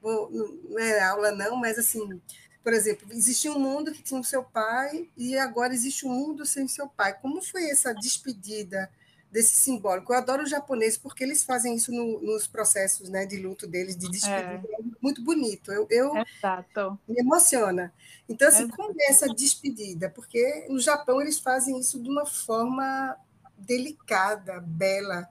[0.02, 2.22] não é aula não, mas assim,
[2.64, 6.46] por exemplo, existia um mundo que tinha o seu pai e agora existe um mundo
[6.46, 7.14] sem seu pai.
[7.20, 8.90] Como foi essa despedida
[9.32, 10.14] desse simbólico?
[10.14, 13.96] Eu adoro o japonês porque eles fazem isso no, nos processos né, de luto deles,
[13.96, 14.68] de despedida.
[14.68, 14.80] É.
[15.02, 15.72] Muito bonito.
[15.72, 17.94] Eu, eu me emociona.
[18.28, 18.78] Então, assim, Exato.
[18.78, 20.10] como é essa despedida?
[20.10, 23.16] Porque no Japão eles fazem isso de uma forma
[23.58, 25.28] delicada, bela.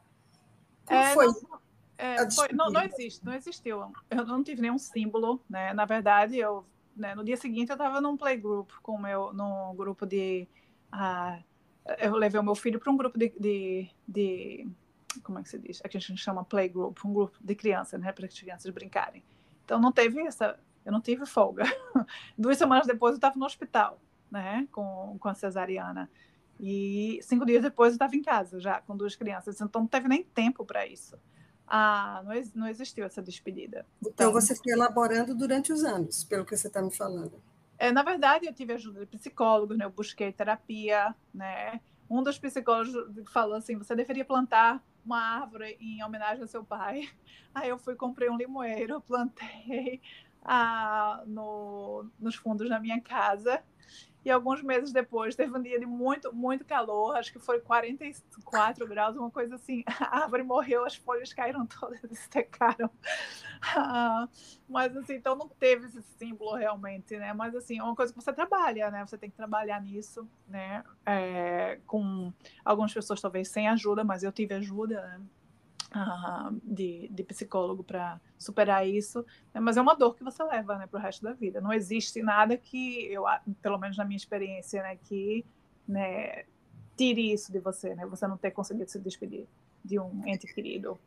[0.84, 1.26] Como é, foi?
[1.26, 1.60] Não,
[1.98, 3.92] é, foi, não, não existe, não existiu.
[4.10, 5.72] Eu não tive nenhum símbolo, né?
[5.72, 6.64] Na verdade, eu
[6.98, 10.48] né, no dia seguinte eu estava num playgroup com o meu, num grupo de,
[10.92, 11.42] uh,
[11.98, 14.68] eu levei o meu filho para um grupo de, de, de,
[15.22, 15.80] como é que se diz?
[15.84, 18.12] Aqui a gente chama playgroup, um grupo de crianças, né?
[18.12, 19.22] Para as crianças brincarem.
[19.64, 21.64] Então não teve essa, eu não tive folga.
[22.36, 24.66] Duas semanas depois eu estava no hospital, né?
[24.72, 26.10] Com, com a cesariana.
[26.60, 29.60] E cinco dias depois eu estava em casa já com duas crianças.
[29.60, 31.16] Então não teve nem tempo para isso
[31.68, 33.84] ah, não, não existiu essa despedida.
[34.00, 37.40] Então, então, você foi elaborando durante os anos, pelo que você está me falando.
[37.78, 39.84] É, na verdade, eu tive ajuda de psicólogos, né?
[39.84, 41.80] eu busquei terapia, né?
[42.10, 42.92] Um dos psicólogos
[43.32, 47.08] falou assim: você deveria plantar uma árvore em homenagem ao seu pai.
[47.54, 50.00] Aí eu fui, comprei um limoeiro, plantei
[50.44, 53.62] ah, no, nos fundos da minha casa
[54.24, 58.86] e alguns meses depois teve um dia de muito, muito calor, acho que foi 44
[58.86, 59.84] graus, uma coisa assim.
[60.00, 62.90] A árvore morreu, as folhas caíram todas e secaram.
[63.62, 64.28] Ah,
[64.68, 67.32] mas assim, então não teve esse símbolo realmente, né?
[67.32, 69.06] Mas assim, é uma coisa que você trabalha, né?
[69.06, 70.84] Você tem que trabalhar nisso, né?
[71.06, 72.32] É, com
[72.64, 75.20] algumas pessoas talvez sem ajuda, mas eu tive ajuda, né?
[75.94, 79.24] Uh, de, de, psicólogo para superar isso,
[79.54, 79.60] né?
[79.60, 81.60] mas é uma dor que você leva né, para o resto da vida.
[81.60, 83.24] Não existe nada que eu,
[83.62, 85.44] pelo menos na minha experiência, né, que
[85.86, 86.44] né,
[86.96, 88.04] tire isso de você, né?
[88.06, 89.46] Você não ter conseguido se despedir
[89.84, 90.98] de um ente querido.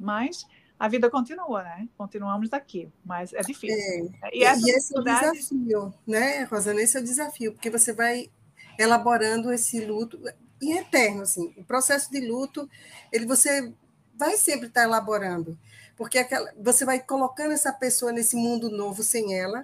[0.00, 0.46] Mas
[0.78, 1.88] a vida continua, né?
[1.96, 4.12] Continuamos aqui, mas é difícil.
[4.22, 4.36] É.
[4.36, 6.80] E, essa e esse é o desafio, né, Rosana?
[6.80, 8.30] Esse é o desafio, porque você vai
[8.78, 10.18] elaborando esse luto
[10.60, 11.54] em eterno, assim.
[11.56, 12.68] O processo de luto,
[13.12, 13.72] ele você
[14.16, 15.58] vai sempre estar elaborando,
[15.96, 19.62] porque aquela, você vai colocando essa pessoa nesse mundo novo sem ela,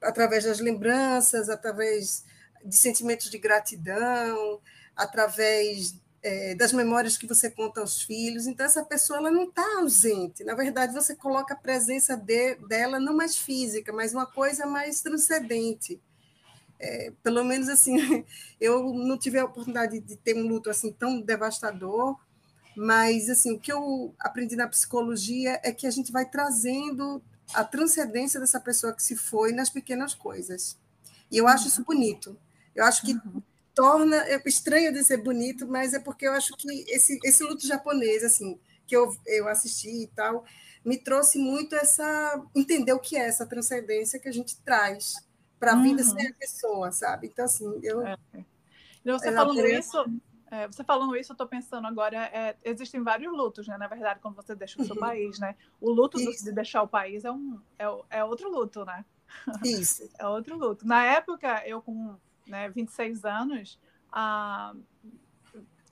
[0.00, 2.24] através das lembranças, através
[2.64, 4.60] de sentimentos de gratidão,
[4.96, 8.46] através é, das memórias que você conta aos filhos.
[8.46, 10.44] Então, essa pessoa ela não está ausente.
[10.44, 15.00] Na verdade, você coloca a presença de, dela não mais física, mas uma coisa mais
[15.00, 16.00] transcendente.
[16.80, 18.24] É, pelo menos assim,
[18.60, 22.18] eu não tive a oportunidade de ter um luto assim tão devastador,
[22.80, 27.20] mas, assim, o que eu aprendi na psicologia é que a gente vai trazendo
[27.52, 30.78] a transcendência dessa pessoa que se foi nas pequenas coisas.
[31.28, 32.38] E eu acho isso bonito.
[32.76, 33.42] Eu acho que uhum.
[33.74, 37.66] torna é estranho de ser bonito, mas é porque eu acho que esse, esse luto
[37.66, 38.56] japonês, assim,
[38.86, 40.44] que eu, eu assisti e tal,
[40.84, 45.14] me trouxe muito essa entender o que é essa transcendência que a gente traz
[45.58, 45.82] para a uhum.
[45.82, 47.26] vida sem a pessoa, sabe?
[47.26, 48.16] Então assim, eu é.
[49.04, 50.04] Você falando isso,
[50.50, 53.76] é, você falando isso, eu estou pensando agora, é, existem vários lutos, né?
[53.76, 55.00] Na verdade, quando você deixa o seu uhum.
[55.00, 55.54] país, né?
[55.80, 59.04] O luto do, de deixar o país é, um, é, é outro luto, né?
[59.64, 60.08] Isso.
[60.18, 60.86] é outro luto.
[60.86, 63.78] Na época, eu com né, 26 anos,
[64.10, 64.74] ah,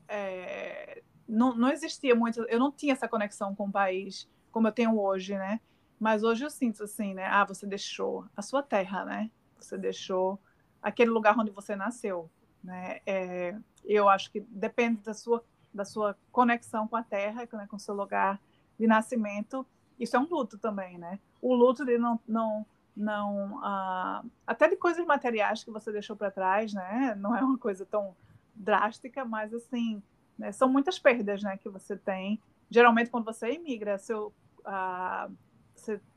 [0.09, 4.73] é, não, não existia muito, eu não tinha essa conexão com o país como eu
[4.73, 5.61] tenho hoje, né?
[6.01, 7.27] Mas hoje eu sinto assim, né?
[7.27, 9.31] Ah, você deixou a sua terra, né?
[9.61, 10.41] Você deixou
[10.81, 12.31] aquele lugar onde você nasceu,
[12.67, 13.01] né?
[13.07, 15.43] É, eu acho que depende da sua
[15.73, 18.41] da sua conexão com a terra, né, com o seu lugar
[18.79, 19.65] de nascimento.
[20.01, 21.21] Isso é um luto também, né?
[21.41, 26.31] O luto de não não não ah, até de coisas materiais que você deixou para
[26.31, 27.15] trás, né?
[27.19, 28.17] Não é uma coisa tão
[28.55, 30.03] drástica, mas assim,
[30.39, 32.41] né, são muitas perdas, né, que você tem.
[32.71, 34.33] Geralmente quando você imigra, seu
[34.65, 35.29] a,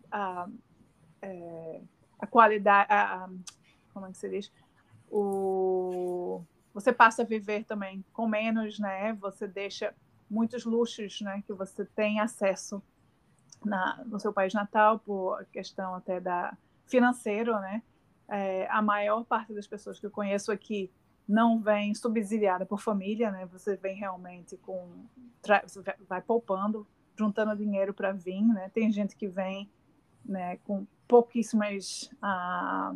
[0.09, 0.47] a,
[1.21, 1.81] é,
[2.17, 3.29] a qualidade, a,
[3.93, 4.51] como é que se diz?
[5.09, 6.43] O,
[6.73, 9.13] você passa a viver também com menos, né?
[9.13, 9.93] Você deixa
[10.29, 11.43] muitos luxos, né?
[11.45, 12.81] Que você tem acesso
[13.63, 16.55] na, no seu país natal por questão até da
[16.85, 17.81] financeiro, né?
[18.27, 20.91] É, a maior parte das pessoas que eu conheço aqui
[21.27, 23.45] não vem subsidiada por família, né?
[23.47, 25.05] Você vem realmente com
[26.07, 26.85] vai poupando
[27.19, 28.71] juntando dinheiro para vir, né?
[28.73, 29.69] Tem gente que vem,
[30.23, 32.95] né, com pouquíssimas, ah,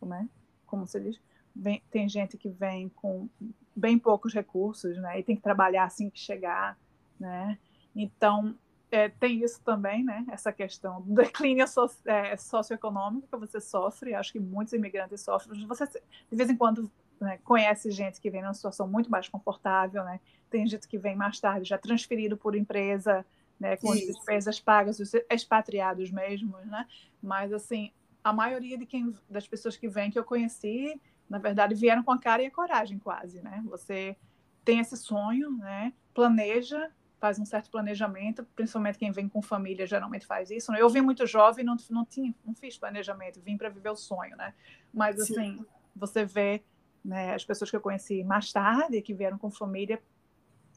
[0.00, 0.28] como é,
[0.66, 1.20] como se diz,
[1.54, 3.28] vem, tem gente que vem com
[3.74, 5.18] bem poucos recursos, né?
[5.18, 6.78] E tem que trabalhar assim que chegar,
[7.18, 7.58] né?
[7.94, 8.54] Então
[8.90, 10.24] é, tem isso também, né?
[10.30, 14.14] Essa questão do declínio so, é, socioeconômico que você sofre.
[14.14, 15.66] Acho que muitos imigrantes sofrem.
[15.66, 16.90] Você de vez em quando
[17.20, 20.20] né, conhece gente que vem numa situação muito mais confortável, né?
[20.48, 23.24] Tem gente que vem mais tarde já transferido por empresa,
[23.58, 24.10] né, com Isso.
[24.10, 26.86] as despesas pagas, os expatriados mesmo, né?
[27.22, 27.92] Mas assim,
[28.24, 30.98] a maioria de quem, das pessoas que vêm que eu conheci,
[31.30, 33.62] na verdade, vieram com a cara e a coragem quase, né?
[33.66, 34.16] Você
[34.64, 35.92] tem esse sonho, né?
[36.12, 40.72] Planeja, faz um certo planejamento, principalmente quem vem com família geralmente faz isso.
[40.72, 40.82] Né?
[40.82, 44.36] Eu vim muito jovem, não não tinha, não fiz planejamento, vim para viver o sonho,
[44.36, 44.52] né?
[44.92, 45.66] Mas assim, Sim.
[45.94, 46.64] você vê,
[47.04, 50.02] né, as pessoas que eu conheci mais tarde que vieram com família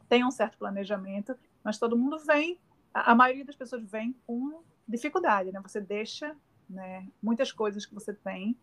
[0.08, 2.60] têm um certo planejamento, mas todo mundo vem
[2.93, 5.60] a, maioria das pessoas vem com dificuldade, né?
[5.62, 6.36] Você deixa
[6.70, 8.56] né, muitas coisas que você tem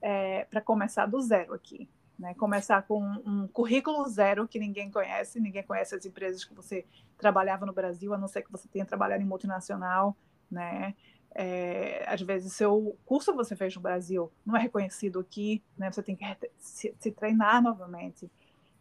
[0.00, 1.88] é, para começar do zero aqui.
[2.18, 2.34] Né?
[2.34, 6.84] Começar com um currículo zero que ninguém conhece, ninguém conhece as empresas que você
[7.16, 10.16] trabalhava no Brasil, a não ser que você tenha trabalhado em multinacional,
[10.50, 10.94] né?
[11.32, 15.90] É, às vezes seu curso que você fez no Brasil não é reconhecido aqui, né?
[15.90, 16.24] Você tem que
[16.58, 18.30] se, se treinar novamente.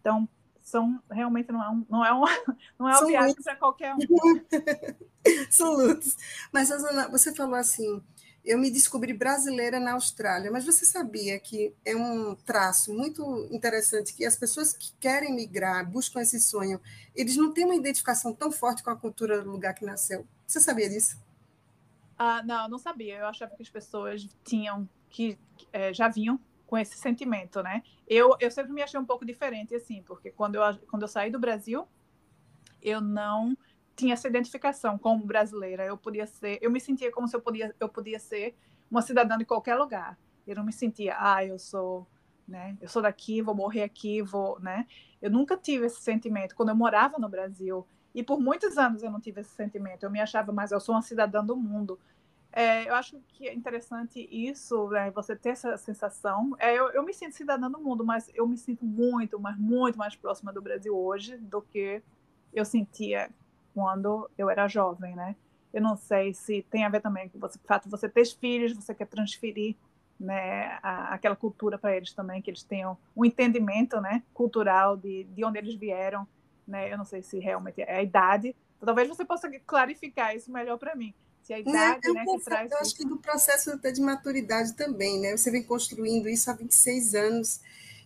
[0.02, 0.28] Então,
[0.62, 2.28] são realmente não é, um, não é uma,
[2.78, 4.00] não é uma viagem para qualquer um.
[5.50, 6.18] são lutos.
[6.52, 8.02] Mas, Rosana, você falou assim,
[8.50, 14.12] eu me descobri brasileira na Austrália, mas você sabia que é um traço muito interessante
[14.12, 16.82] que as pessoas que querem migrar, buscam esse sonho,
[17.16, 20.26] eles não têm uma identificação tão forte com a cultura do lugar que nasceu.
[20.48, 21.22] Você sabia disso?
[22.18, 23.20] Ah, não, não sabia.
[23.20, 25.38] Eu achava que as pessoas tinham que
[25.72, 27.84] é, já vinham com esse sentimento, né?
[28.08, 31.30] Eu, eu sempre me achei um pouco diferente, assim, porque quando eu, quando eu saí
[31.30, 31.88] do Brasil,
[32.82, 33.56] eu não
[34.00, 35.86] tinha essa identificação como brasileira.
[35.86, 38.56] Eu podia ser, eu me sentia como se eu podia, eu podia ser
[38.90, 40.18] uma cidadã de qualquer lugar.
[40.48, 42.08] Eu não me sentia, ah, eu sou,
[42.48, 42.78] né?
[42.82, 44.88] Eu sou daqui, vou morrer aqui, vou, né?
[45.22, 47.86] Eu nunca tive esse sentimento quando eu morava no Brasil.
[48.16, 50.04] E por muitos anos eu não tive esse sentimento.
[50.04, 52.00] Eu me achava mais, eu sou uma cidadã do mundo.
[52.54, 56.56] É, eu acho que é interessante isso, né, você ter essa sensação.
[56.58, 60.00] É, eu, eu, me sinto cidadã do mundo, mas eu me sinto muito, mas muito
[60.00, 62.02] mais próxima do Brasil hoje do que
[62.52, 63.30] eu sentia
[63.80, 65.36] quando eu era jovem, né?
[65.74, 68.74] Eu não sei se tem a ver também com o fato de você ter filhos,
[68.74, 69.76] você quer transferir
[70.20, 75.24] né, a, aquela cultura para eles também, que eles tenham um entendimento né, cultural de,
[75.24, 76.28] de onde eles vieram.
[76.68, 76.92] Né?
[76.92, 78.54] Eu não sei se realmente é a idade.
[78.84, 82.72] Talvez você possa clarificar isso melhor para mim se a né, idade né, que traz.
[82.72, 85.38] Eu acho que do processo até de maturidade também, né?
[85.38, 87.62] Você vem construindo isso há 26 anos.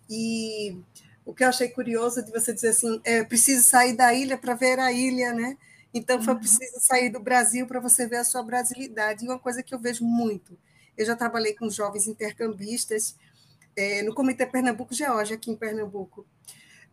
[0.07, 0.77] E
[1.25, 4.53] o que eu achei curioso de você dizer assim, é preciso sair da ilha para
[4.53, 5.57] ver a ilha, né?
[5.93, 6.39] Então foi uhum.
[6.39, 9.23] preciso sair do Brasil para você ver a sua brasilidade.
[9.23, 10.57] E uma coisa que eu vejo muito,
[10.97, 13.15] eu já trabalhei com jovens intercambistas
[13.75, 16.25] é, no Comitê Pernambuco Geórgia, aqui em Pernambuco.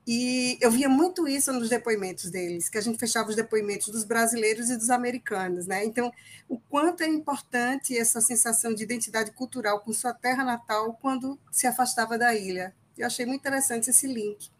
[0.07, 4.03] E eu via muito isso nos depoimentos deles, que a gente fechava os depoimentos dos
[4.03, 5.85] brasileiros e dos americanos, né?
[5.85, 6.11] Então,
[6.49, 11.67] o quanto é importante essa sensação de identidade cultural com sua terra natal quando se
[11.67, 12.75] afastava da ilha.
[13.01, 14.51] Eu achei muito interessante esse link.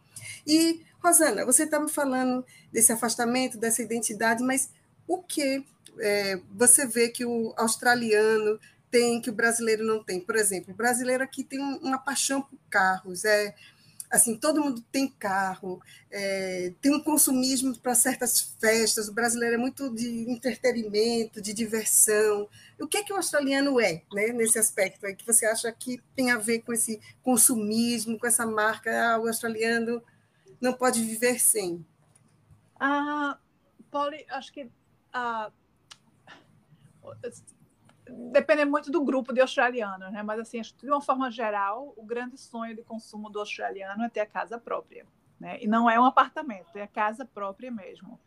[0.45, 4.69] E, Rosana, você está me falando desse afastamento, dessa identidade, mas
[5.07, 5.65] o que
[5.99, 10.19] é, você vê que o australiano tem que o brasileiro não tem?
[10.19, 13.55] Por exemplo, o brasileiro aqui tem uma paixão por carros, é
[14.11, 15.81] assim, todo mundo tem carro,
[16.11, 22.49] é, tem um consumismo para certas festas, o brasileiro é muito de entretenimento, de diversão.
[22.77, 26.03] O que é que o australiano é, né, nesse aspecto aí, que você acha que
[26.13, 30.03] tem a ver com esse consumismo, com essa marca, ah, o australiano
[30.59, 31.85] não pode viver sem?
[32.77, 33.37] Ah,
[33.89, 34.69] Polly, acho que
[35.13, 35.51] ah,
[38.31, 40.23] depende muito do grupo de australianos, né?
[40.23, 44.21] Mas assim, de uma forma geral, o grande sonho de consumo do australiano é ter
[44.21, 45.05] a casa própria,
[45.39, 45.57] né?
[45.61, 48.19] E não é um apartamento, é a casa própria mesmo.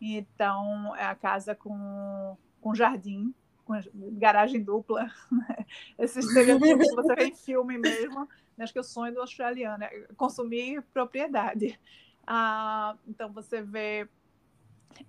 [0.00, 3.34] Então, é a casa com, com jardim,
[3.64, 3.74] com
[4.12, 5.66] garagem dupla, né?
[5.96, 8.28] que você vê em filme mesmo.
[8.56, 8.64] Né?
[8.64, 11.78] Acho que o sonho do australiano é consumir propriedade.
[12.26, 14.08] Ah, então, você vê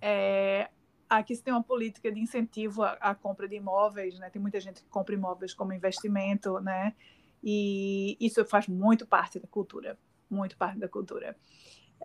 [0.00, 0.70] é,
[1.08, 4.30] aqui se tem uma política de incentivo à, à, compra de imóveis, né?
[4.30, 6.94] Tem muita gente que compra imóveis como investimento, né?
[7.42, 9.98] E isso faz muito parte da cultura,
[10.30, 11.36] muito parte da cultura.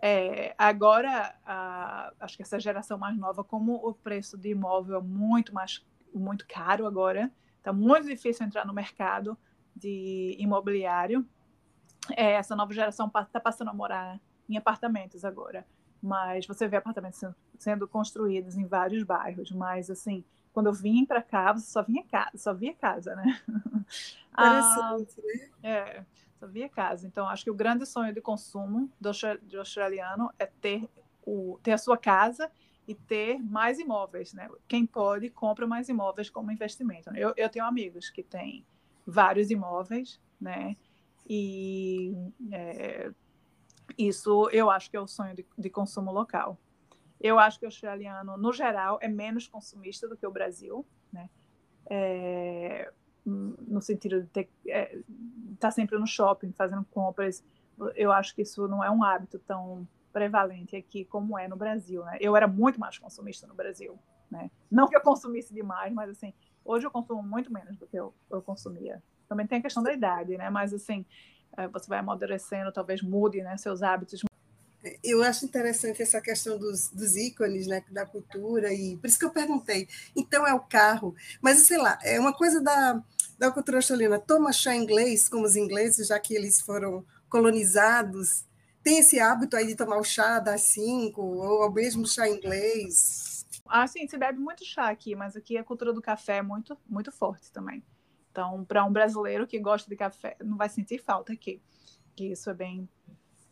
[0.02, 5.02] É, agora, a, acho que essa geração mais nova, como o preço de imóvel é
[5.02, 5.84] muito mais
[6.14, 9.36] muito caro agora, está muito difícil entrar no mercado
[9.74, 11.26] de imobiliário.
[12.16, 15.66] É, essa nova geração está passando a morar em apartamentos agora
[16.04, 21.04] mas você vê apartamentos sendo, sendo construídos em vários bairros, mas assim, quando eu vim
[21.04, 23.40] para cá, você só vinha casa, só via casa, né?
[24.32, 25.50] ah, né?
[25.62, 26.04] É,
[26.38, 27.06] só via casa.
[27.06, 29.10] Então, acho que o grande sonho de consumo do,
[29.42, 30.88] do australiano é ter,
[31.26, 32.50] o, ter a sua casa
[32.86, 34.48] e ter mais imóveis, né?
[34.68, 37.10] Quem pode, compra mais imóveis como investimento.
[37.16, 38.64] Eu, eu tenho amigos que têm
[39.06, 40.76] vários imóveis, né?
[41.28, 42.14] E
[42.52, 43.10] é,
[43.96, 46.58] isso eu acho que é o sonho de, de, consumo local.
[47.24, 51.30] Eu acho que o australiano, no geral, é menos consumista do que o Brasil, né?
[51.88, 52.92] É,
[53.24, 54.98] no sentido de estar é,
[55.58, 57.42] tá sempre no shopping fazendo compras.
[57.96, 62.04] Eu acho que isso não é um hábito tão prevalente aqui como é no Brasil,
[62.04, 62.18] né?
[62.20, 63.98] Eu era muito mais consumista no Brasil,
[64.30, 64.50] né?
[64.70, 68.14] Não que eu consumisse demais, mas assim, hoje eu consumo muito menos do que eu,
[68.30, 69.02] eu consumia.
[69.26, 70.50] Também tem a questão da idade, né?
[70.50, 71.06] Mas assim,
[71.56, 74.22] é, você vai amadurecendo, talvez mude né, seus hábitos.
[75.02, 79.24] Eu acho interessante essa questão dos, dos ícones né, da cultura, e por isso que
[79.24, 79.88] eu perguntei.
[80.14, 83.02] Então é o carro, mas sei lá, é uma coisa da,
[83.38, 84.18] da cultura australiana.
[84.18, 88.44] Toma chá inglês, como os ingleses, já que eles foram colonizados,
[88.84, 93.46] tem esse hábito aí de tomar o chá das cinco, ou o mesmo chá inglês?
[93.66, 96.76] Ah, sim, se bebe muito chá aqui, mas aqui a cultura do café é muito,
[96.86, 97.82] muito forte também.
[98.30, 101.62] Então, para um brasileiro que gosta de café, não vai sentir falta aqui,
[102.14, 102.88] que isso é bem,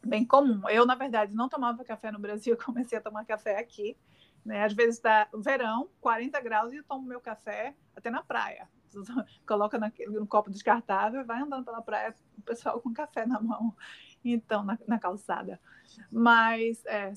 [0.05, 0.69] bem comum.
[0.69, 3.97] Eu, na verdade, não tomava café no Brasil, comecei a tomar café aqui.
[4.45, 4.65] Né?
[4.65, 8.69] Às vezes está verão, 40 graus, e eu tomo meu café até na praia.
[9.47, 13.75] Coloca naquele, no copo descartável vai andando pela praia, o pessoal com café na mão,
[14.25, 15.61] então, na, na calçada.
[16.11, 17.13] Mas é,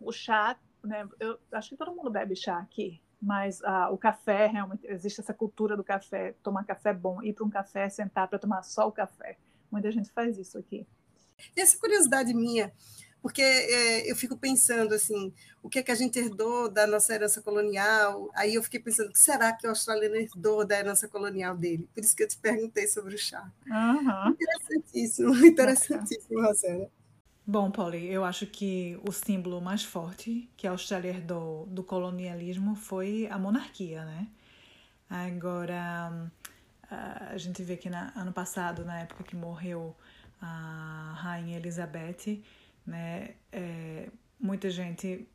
[0.00, 1.06] o chá, né?
[1.20, 5.34] Eu acho que todo mundo bebe chá aqui, mas ah, o café realmente existe essa
[5.34, 8.92] cultura do café, tomar café bom, ir para um café, sentar para tomar só o
[8.92, 9.36] café.
[9.70, 10.86] Muita gente faz isso aqui.
[11.56, 12.72] E essa curiosidade minha,
[13.20, 15.32] porque é, eu fico pensando assim,
[15.62, 18.30] o que é que a gente herdou da nossa herança colonial?
[18.34, 21.88] Aí eu fiquei pensando, o que será que o australiano herdou da herança colonial dele?
[21.92, 23.50] Por isso que eu te perguntei sobre o chá.
[23.66, 24.30] Uhum.
[24.30, 26.88] Interessantíssimo, interessantíssimo, Rosana.
[27.50, 32.74] Bom, Polly, eu acho que o símbolo mais forte que a Austrália herdou do colonialismo
[32.74, 34.28] foi a monarquia, né?
[35.08, 36.30] Agora,
[36.90, 39.96] a gente vê que na, ano passado, na época que morreu
[40.40, 42.42] a Rainha Elizabeth,
[42.86, 44.08] né, é,
[44.38, 45.28] muita gente,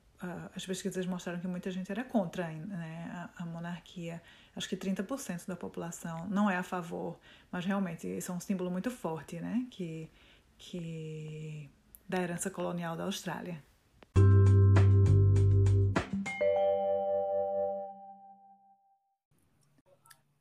[0.55, 4.21] as pesquisas mostraram que muita gente era contra né, a, a monarquia.
[4.55, 7.19] Acho que 30% da população não é a favor,
[7.51, 9.65] mas realmente isso é um símbolo muito forte, né?
[9.71, 10.09] Que,
[10.57, 11.69] que
[12.07, 13.61] da herança colonial da Austrália.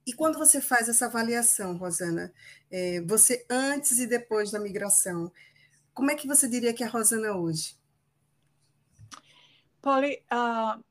[0.07, 2.33] E quando você faz essa avaliação, Rosana,
[2.71, 5.33] é, você antes e depois da migração,
[5.95, 7.77] como é que você diria que é a Rosana hoje?
[9.81, 10.83] Polly, uh,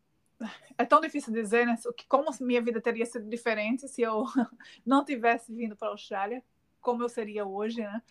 [0.78, 1.78] é tão difícil dizer, né?
[2.08, 4.26] Como minha vida teria sido diferente se eu
[4.86, 6.44] não tivesse vindo para a Austrália,
[6.80, 8.02] como eu seria hoje, né?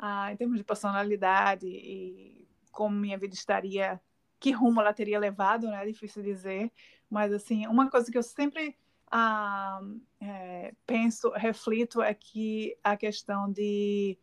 [0.00, 4.00] ah, em termos de personalidade e como minha vida estaria,
[4.38, 5.82] que rumo ela teria levado, né?
[5.82, 6.72] É difícil dizer,
[7.10, 8.74] mas assim, uma coisa que eu sempre
[9.10, 9.80] ah,
[10.20, 14.18] é, penso, reflito é que a questão de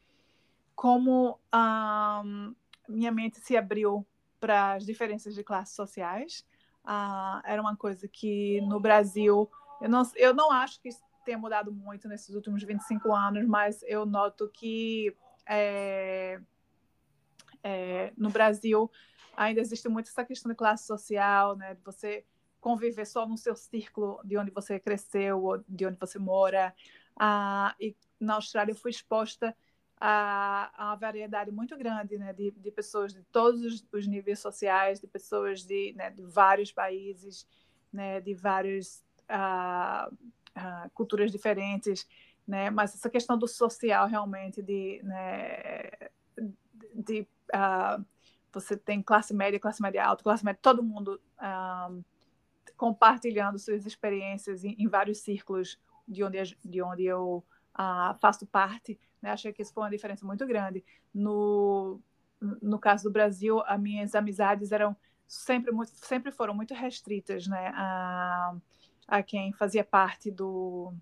[0.75, 2.55] como um,
[2.88, 4.05] minha mente se abriu
[4.39, 6.45] para as diferenças de classes sociais.
[6.85, 9.49] Uh, era uma coisa que no Brasil,
[9.81, 10.89] eu não, eu não acho que
[11.25, 15.13] tenha mudado muito nesses últimos 25 anos, mas eu noto que
[15.45, 16.39] é,
[17.61, 18.89] é, no Brasil
[19.35, 21.75] ainda existe muito essa questão de classe social, né?
[21.75, 22.25] De você
[22.68, 26.76] conviver só no seu círculo de onde você cresceu ou de onde você mora.
[27.18, 29.55] Ah, e na Austrália eu fui exposta
[29.97, 34.39] a, a uma variedade muito grande né, de, de pessoas de todos os, os níveis
[34.39, 37.47] sociais, de pessoas de, né, de vários países,
[37.91, 40.11] né, de várias ah,
[40.53, 42.05] ah, culturas diferentes,
[42.45, 45.89] né, mas essa questão do social realmente de, né,
[46.93, 48.05] de uh,
[48.51, 52.03] você tem classe média, classe média alta, classe média, todo mundo uh,
[52.78, 57.43] compartilhando suas experiências em, em, vários círculos de onde, de onde eu
[57.78, 58.99] uh, faço parte.
[59.21, 59.32] Né?
[59.32, 60.86] Achei que isso foi uma diferença muito grande.
[61.13, 61.99] No,
[62.61, 64.95] no caso do Brasil, as minhas amizades eram
[65.28, 67.71] sempre, muito, sempre foram muito restritas né?
[67.75, 68.55] a,
[69.07, 70.93] a quem fazia parte do,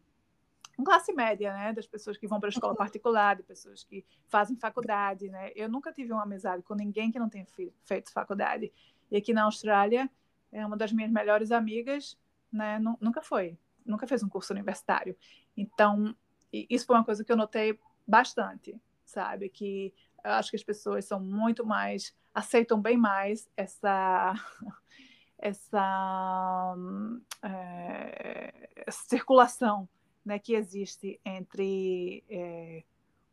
[0.84, 4.58] classe média, né, das pessoas que vão para a escola particular, de pessoas que fazem
[4.58, 5.52] faculdade, né.
[5.56, 7.46] Eu nunca tive uma amizade com ninguém que não tenha
[7.84, 8.74] feito faculdade.
[9.10, 10.10] E aqui na Austrália,
[10.56, 12.18] é uma das minhas melhores amigas,
[12.52, 15.16] né, nunca foi, nunca fez um curso universitário.
[15.56, 16.16] Então,
[16.52, 17.78] isso foi uma coisa que eu notei
[18.08, 19.94] bastante, sabe, que
[20.24, 24.34] eu acho que as pessoas são muito mais aceitam bem mais essa
[25.38, 26.76] essa
[27.44, 29.88] é, circulação
[30.24, 32.84] né, que existe entre é,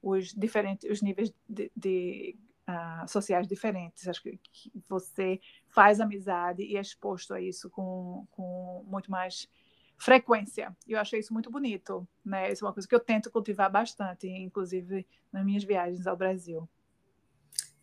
[0.03, 2.37] os diferentes os níveis de, de
[2.69, 4.07] uh, sociais diferentes.
[4.09, 9.49] Acho que, que, você faz amizade e é exposto a isso com, com muito mais
[9.97, 10.77] frequência.
[10.87, 12.53] Eu achei isso muito bonito, né?
[12.53, 16.69] Isso é uma coisa que eu tento cultivar bastante, inclusive nas minhas viagens ao Brasil.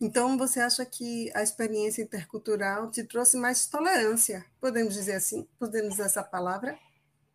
[0.01, 4.45] Então, você acha que a experiência intercultural te trouxe mais tolerância?
[4.59, 5.47] Podemos dizer assim?
[5.59, 6.77] Podemos usar essa palavra?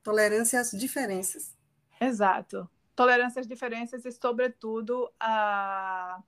[0.02, 1.54] Tolerância às diferenças.
[2.00, 2.68] Exato.
[2.96, 6.22] Tolerância às diferenças e, sobretudo, a.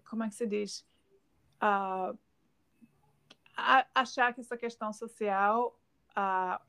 [0.00, 0.86] Como é que se diz?
[1.60, 2.14] A,
[3.56, 5.78] a achar que essa questão social,
[6.14, 6.60] a,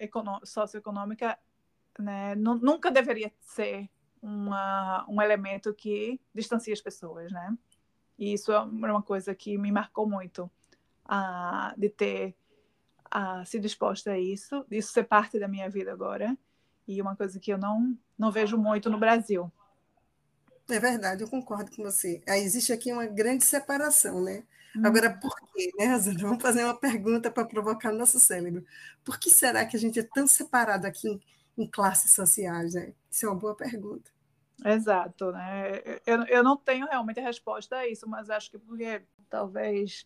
[0.44, 1.38] socioeconômica,
[2.00, 3.90] né, nunca deveria ser
[4.22, 7.58] uma, um elemento que distancia as pessoas, né?
[8.18, 10.50] E isso é uma coisa que me marcou muito,
[11.06, 12.36] a, de ter
[13.10, 16.38] a, sido exposta a isso, isso ser parte da minha vida agora
[16.88, 19.52] e uma coisa que eu não, não vejo muito no Brasil.
[20.74, 22.22] É verdade, eu concordo com você.
[22.28, 24.44] Aí existe aqui uma grande separação, né?
[24.76, 24.86] Hum.
[24.86, 26.20] Agora, por quê, né, Rosana?
[26.20, 28.66] Vamos fazer uma pergunta para provocar nosso cérebro.
[29.04, 31.22] Por que será que a gente é tão separado aqui em,
[31.58, 32.94] em classes sociais, né?
[33.10, 34.12] Isso é uma boa pergunta.
[34.64, 35.82] Exato, né?
[36.06, 40.06] Eu, eu não tenho realmente a resposta a isso, mas acho que porque talvez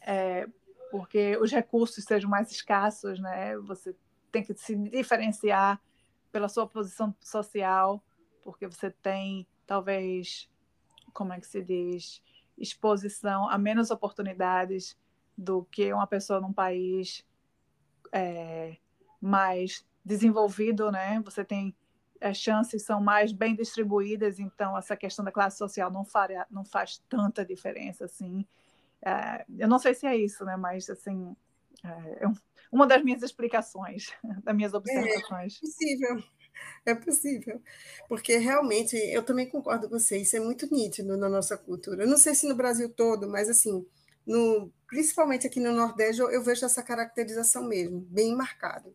[0.00, 0.48] é,
[0.90, 3.56] porque os recursos sejam mais escassos, né?
[3.58, 3.94] Você
[4.30, 5.80] tem que se diferenciar
[6.30, 8.02] pela sua posição social,
[8.42, 10.50] porque você tem, talvez,
[11.14, 12.22] como é que se diz,
[12.58, 14.98] exposição a menos oportunidades
[15.36, 17.26] do que uma pessoa num país
[18.12, 18.76] é,
[19.18, 21.22] mais desenvolvido, né?
[21.24, 21.74] Você tem
[22.20, 26.66] as chances são mais bem distribuídas, então essa questão da classe social não, faria, não
[26.66, 28.46] faz tanta diferença assim.
[29.00, 30.54] É, eu não sei se é isso, né?
[30.54, 31.34] Mas assim
[31.82, 32.32] é, é
[32.70, 34.12] uma das minhas explicações,
[34.44, 35.56] das minhas observações.
[35.56, 36.22] É possível,
[36.86, 37.60] é possível.
[38.08, 42.04] Porque realmente, eu também concordo com você, isso é muito nítido na nossa cultura.
[42.04, 43.86] Eu não sei se no Brasil todo, mas assim,
[44.26, 48.94] no, principalmente aqui no Nordeste, eu, eu vejo essa caracterização mesmo, bem marcado.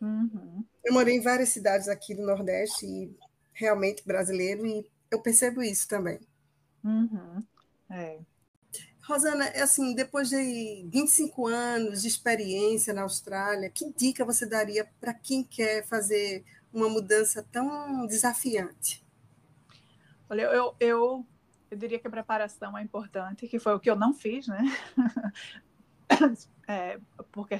[0.00, 0.64] Uhum.
[0.84, 3.16] Eu morei em várias cidades aqui do Nordeste, e
[3.52, 6.20] realmente brasileiro, e eu percebo isso também.
[6.84, 7.42] Uhum.
[7.90, 8.18] É.
[9.06, 14.84] Rosana, é assim, depois de 25 anos de experiência na Austrália, que dica você daria
[15.00, 16.44] para quem quer fazer
[16.76, 19.02] uma mudança tão desafiante?
[20.28, 21.26] Olha, eu, eu,
[21.70, 24.62] eu diria que a preparação é importante, que foi o que eu não fiz, né?
[26.68, 26.98] É,
[27.30, 27.56] porque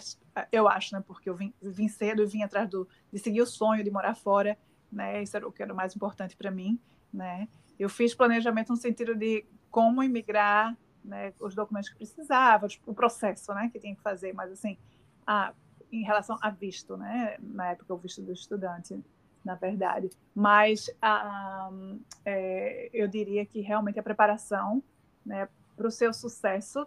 [0.50, 1.02] eu acho, né?
[1.04, 4.14] Porque eu vim, vim cedo e vim atrás do, de seguir o sonho de morar
[4.16, 4.58] fora,
[4.90, 5.22] né?
[5.22, 6.80] Isso era o que era mais importante para mim,
[7.12, 7.48] né?
[7.78, 12.94] Eu fiz planejamento no sentido de como imigrar né, os documentos que precisava, tipo, o
[12.94, 14.76] processo, né, que tinha que fazer, mas assim,
[15.26, 15.52] a,
[15.92, 18.98] em relação a visto, né, na época o visto do estudante,
[19.44, 20.90] na verdade, mas
[22.24, 24.82] é, eu diria que realmente a preparação,
[25.24, 26.86] né, para o seu sucesso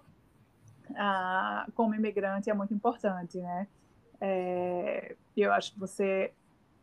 [1.75, 3.67] como imigrante é muito importante, né,
[4.19, 6.33] é, eu acho que você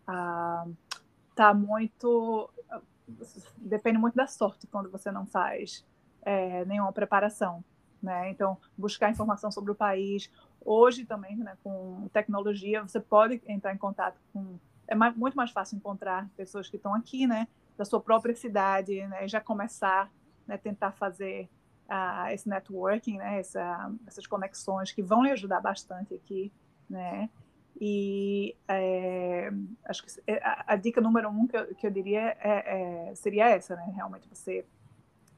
[0.01, 2.51] está muito
[3.57, 5.85] depende muito da sorte quando você não faz
[6.23, 7.65] é, nenhuma preparação,
[8.03, 8.31] né?
[8.31, 10.31] Então, buscar informação sobre o país.
[10.69, 14.59] Hoje também, né, com tecnologia, você pode entrar em contato com...
[14.89, 17.47] É mais, muito mais fácil encontrar pessoas que estão aqui, né?
[17.77, 19.29] Da sua própria cidade, né?
[19.29, 20.11] Já começar,
[20.47, 21.49] né, tentar fazer
[21.89, 23.39] uh, esse networking, né?
[23.39, 26.53] Essa, essas conexões que vão lhe ajudar bastante aqui,
[26.91, 27.31] né?
[27.81, 29.53] E é,
[29.85, 33.15] acho que é, a, a, dica número um que eu, que eu diria é, é,
[33.15, 33.93] seria essa, né?
[33.95, 34.65] Realmente você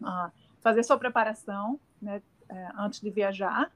[0.01, 3.73] uh, fazer sua preparação né, é, antes de viajar,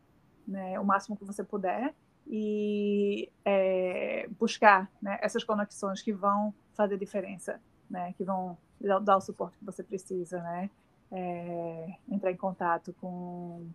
[0.47, 1.95] né, o máximo que você puder,
[2.27, 8.57] e é, buscar né, essas conexões que vão fazer diferença, né, que vão
[9.03, 10.71] dar o suporte que você precisa, né?
[11.15, 13.69] É, entrar em contato com,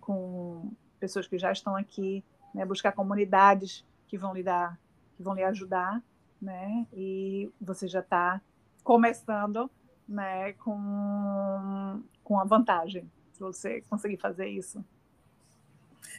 [0.00, 0.70] com
[1.00, 2.24] pessoas que já estão aqui,
[2.54, 4.78] né, buscar comunidades que vão lhe dar,
[5.16, 6.00] que vão lhe ajudar,
[6.40, 6.86] né?
[6.92, 8.40] E você já está
[8.84, 9.68] começando,
[10.08, 14.84] né, com com a vantagem, se você conseguir fazer isso.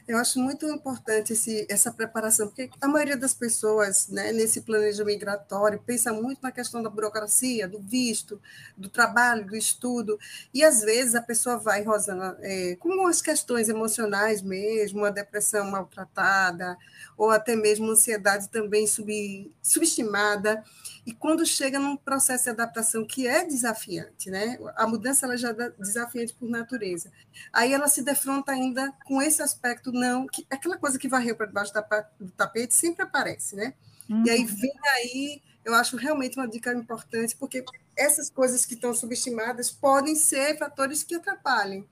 [0.06, 5.06] Eu acho muito importante esse, essa preparação, porque a maioria das pessoas, né, nesse planejamento
[5.06, 8.40] migratório, pensa muito na questão da burocracia, do visto,
[8.76, 10.18] do trabalho, do estudo,
[10.52, 15.70] e às vezes a pessoa vai, Rosana, é, com as questões emocionais mesmo, uma depressão
[15.70, 16.76] maltratada,
[17.16, 20.64] ou até mesmo ansiedade também sub, subestimada,
[21.04, 24.58] e quando chega num processo de adaptação que é desafiante, né?
[24.76, 27.10] A mudança ela já é desafiante por natureza.
[27.52, 31.46] Aí ela se defronta ainda com esse aspecto não, que aquela coisa que varreu para
[31.46, 31.72] debaixo
[32.20, 33.74] do tapete sempre aparece, né?
[34.08, 34.24] Uhum.
[34.24, 34.46] E aí uhum.
[34.46, 37.64] vem aí, eu acho realmente uma dica importante, porque
[37.96, 41.84] essas coisas que estão subestimadas podem ser fatores que atrapalhem.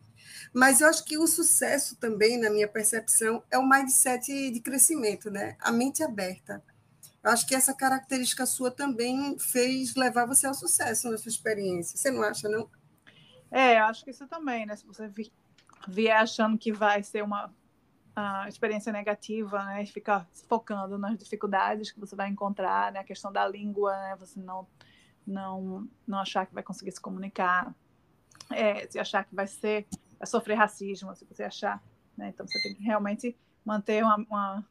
[0.52, 5.30] Mas eu acho que o sucesso também, na minha percepção, é o mindset de crescimento,
[5.30, 5.56] né?
[5.60, 6.62] A mente aberta.
[7.22, 11.96] Eu acho que essa característica sua também fez levar você ao sucesso na sua experiência.
[11.96, 12.68] Você não acha, não?
[13.50, 14.74] É, acho que isso também, né?
[14.76, 15.10] Se você
[15.88, 17.52] vier achando que vai ser uma
[18.48, 19.84] experiência negativa, né?
[19.86, 23.00] Ficar focando nas dificuldades que você vai encontrar, né?
[23.00, 24.16] A questão da língua, né?
[24.18, 24.66] Você não,
[25.26, 27.74] não, não achar que vai conseguir se comunicar.
[28.50, 29.86] É, se achar que vai ser
[30.24, 31.82] sofrer racismo, se você achar,
[32.16, 32.28] né?
[32.28, 34.66] Então você tem que realmente manter uma, uma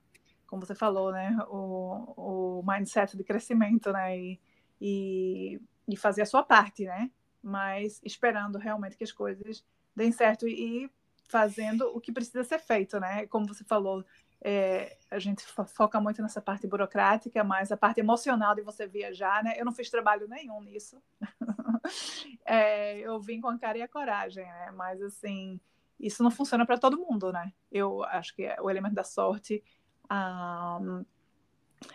[0.50, 4.40] como você falou, né, o, o mindset de crescimento, né, e,
[4.82, 9.64] e, e, fazer a sua parte, né, mas esperando realmente que as coisas
[9.96, 10.90] deem certo e
[11.30, 14.04] fazendo o que precisa ser feito, né, como você falou,
[14.42, 19.44] é, a gente foca muito nessa parte burocrática, mas a parte emocional de você viajar,
[19.44, 21.00] né, eu não fiz trabalho nenhum nisso,
[22.44, 25.60] é, eu vim com a cara e a coragem, né, mas assim,
[26.00, 29.64] isso não funciona para todo mundo, né, eu acho que o elemento da sorte
[30.12, 31.06] um,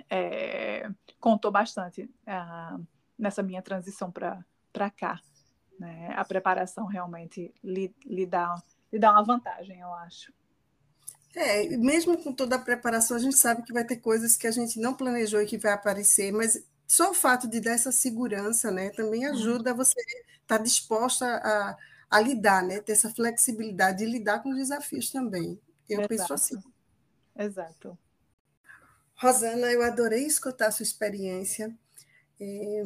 [0.09, 0.89] é,
[1.21, 2.87] contou bastante uh,
[3.19, 5.21] nessa minha transição para cá.
[5.79, 6.12] Né?
[6.17, 8.55] A preparação realmente lhe, lhe, dá,
[8.93, 10.33] lhe dá uma vantagem, eu acho.
[11.35, 14.53] É, mesmo com toda a preparação, a gente sabe que vai ter coisas que a
[14.53, 18.71] gente não planejou e que vai aparecer, mas só o fato de dar essa segurança,
[18.71, 19.33] né, também uhum.
[19.33, 21.77] ajuda você estar tá disposta a,
[22.09, 25.61] a lidar, né, ter essa flexibilidade de lidar com os desafios também.
[25.89, 26.09] Eu Exato.
[26.09, 26.57] penso assim.
[27.37, 27.99] Exato.
[29.25, 31.75] Rosana, eu adorei escutar a sua experiência.
[32.39, 32.83] É,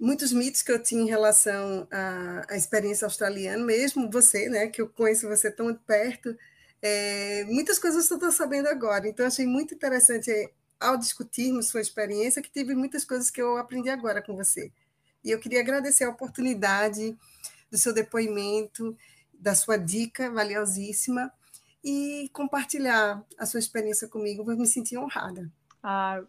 [0.00, 4.82] muitos mitos que eu tinha em relação à, à, experiência australiana, mesmo você, né, que
[4.82, 6.36] eu conheço você tão perto,
[6.82, 9.06] é, muitas coisas eu estou sabendo agora.
[9.08, 10.50] Então, achei muito interessante, é,
[10.80, 14.72] ao discutirmos sua experiência, que tive muitas coisas que eu aprendi agora com você.
[15.22, 17.16] E eu queria agradecer a oportunidade
[17.70, 18.98] do seu depoimento,
[19.32, 21.32] da sua dica valiosíssima
[21.84, 25.50] e compartilhar a sua experiência comigo, vou me sentir honrada.
[25.82, 26.22] Ah,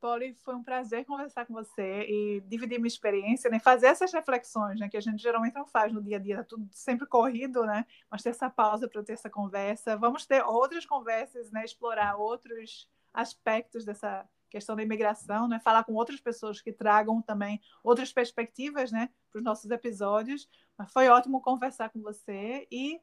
[0.00, 3.58] Polly, foi um prazer conversar com você e dividir minha experiência, né?
[3.58, 4.88] Fazer essas reflexões, né?
[4.88, 7.84] Que a gente geralmente não faz no dia a dia, tá tudo sempre corrido, né?
[8.10, 9.96] Mas ter essa pausa para ter essa conversa.
[9.96, 11.64] Vamos ter outras conversas, né?
[11.64, 15.58] Explorar outros aspectos dessa questão da imigração, né?
[15.58, 19.10] Falar com outras pessoas que tragam também outras perspectivas, né?
[19.30, 20.48] Para os nossos episódios.
[20.76, 23.00] Mas foi ótimo conversar com você e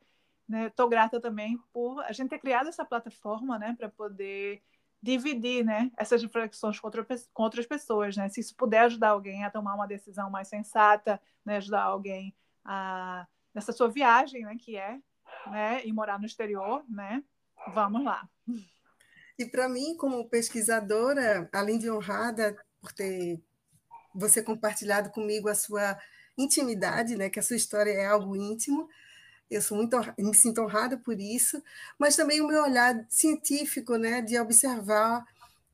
[0.49, 0.95] Estou né?
[0.95, 4.61] grata também por a gente ter criado essa plataforma né, para poder
[5.01, 8.15] dividir né, essas reflexões com, outra, com, outras pessoas.
[8.15, 8.29] Né?
[8.29, 12.33] Se isso puder ajudar alguém a tomar uma decisão mais sensata, né, ajudar alguém
[12.63, 14.99] a, nessa sua viagem, né, que é
[15.47, 17.23] né, ir morar no exterior, né,
[17.73, 18.27] vamos lá.
[19.37, 23.39] E para mim, como pesquisadora, além de honrada por ter
[24.13, 25.99] você compartilhado comigo a sua
[26.37, 28.89] intimidade, né, que a sua história é algo íntimo,
[29.49, 31.61] eu sou muito me sinto honrada por isso,
[31.99, 35.25] mas também o meu olhar científico, né, de observar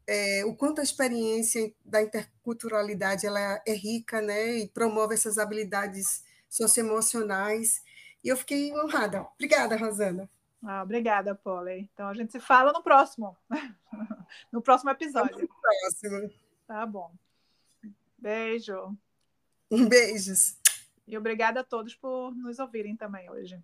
[0.06, 6.24] é, o quanto a experiência da interculturalidade ela é rica, né, e promove essas habilidades
[6.50, 7.82] socioemocionais.
[8.24, 9.26] E eu fiquei honrada.
[9.36, 10.30] Obrigada, Rosana.
[10.64, 11.90] Ah, obrigada, Polly.
[11.94, 13.36] Então a gente se fala no próximo,
[14.52, 15.40] no próximo episódio.
[15.40, 16.32] No próximo.
[16.68, 17.12] Tá bom.
[18.18, 18.96] Beijo.
[19.72, 20.61] Beijos.
[21.12, 23.60] E obrigada a todos por nos ouvirem também hoje.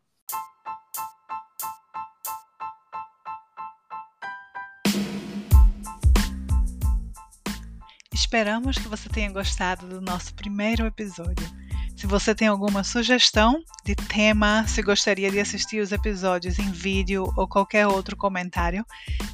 [8.14, 11.48] Esperamos que você tenha gostado do nosso primeiro episódio.
[11.96, 17.34] Se você tem alguma sugestão de tema, se gostaria de assistir os episódios em vídeo
[17.38, 18.86] ou qualquer outro comentário,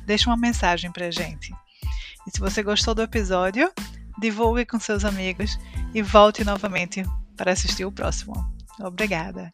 [0.06, 1.52] deixe uma mensagem para gente.
[2.28, 3.74] E se você gostou do episódio,
[4.20, 5.58] divulgue com seus amigos
[5.96, 7.04] e volte novamente
[7.36, 8.34] para assistir o próximo.
[8.80, 9.54] Obrigada!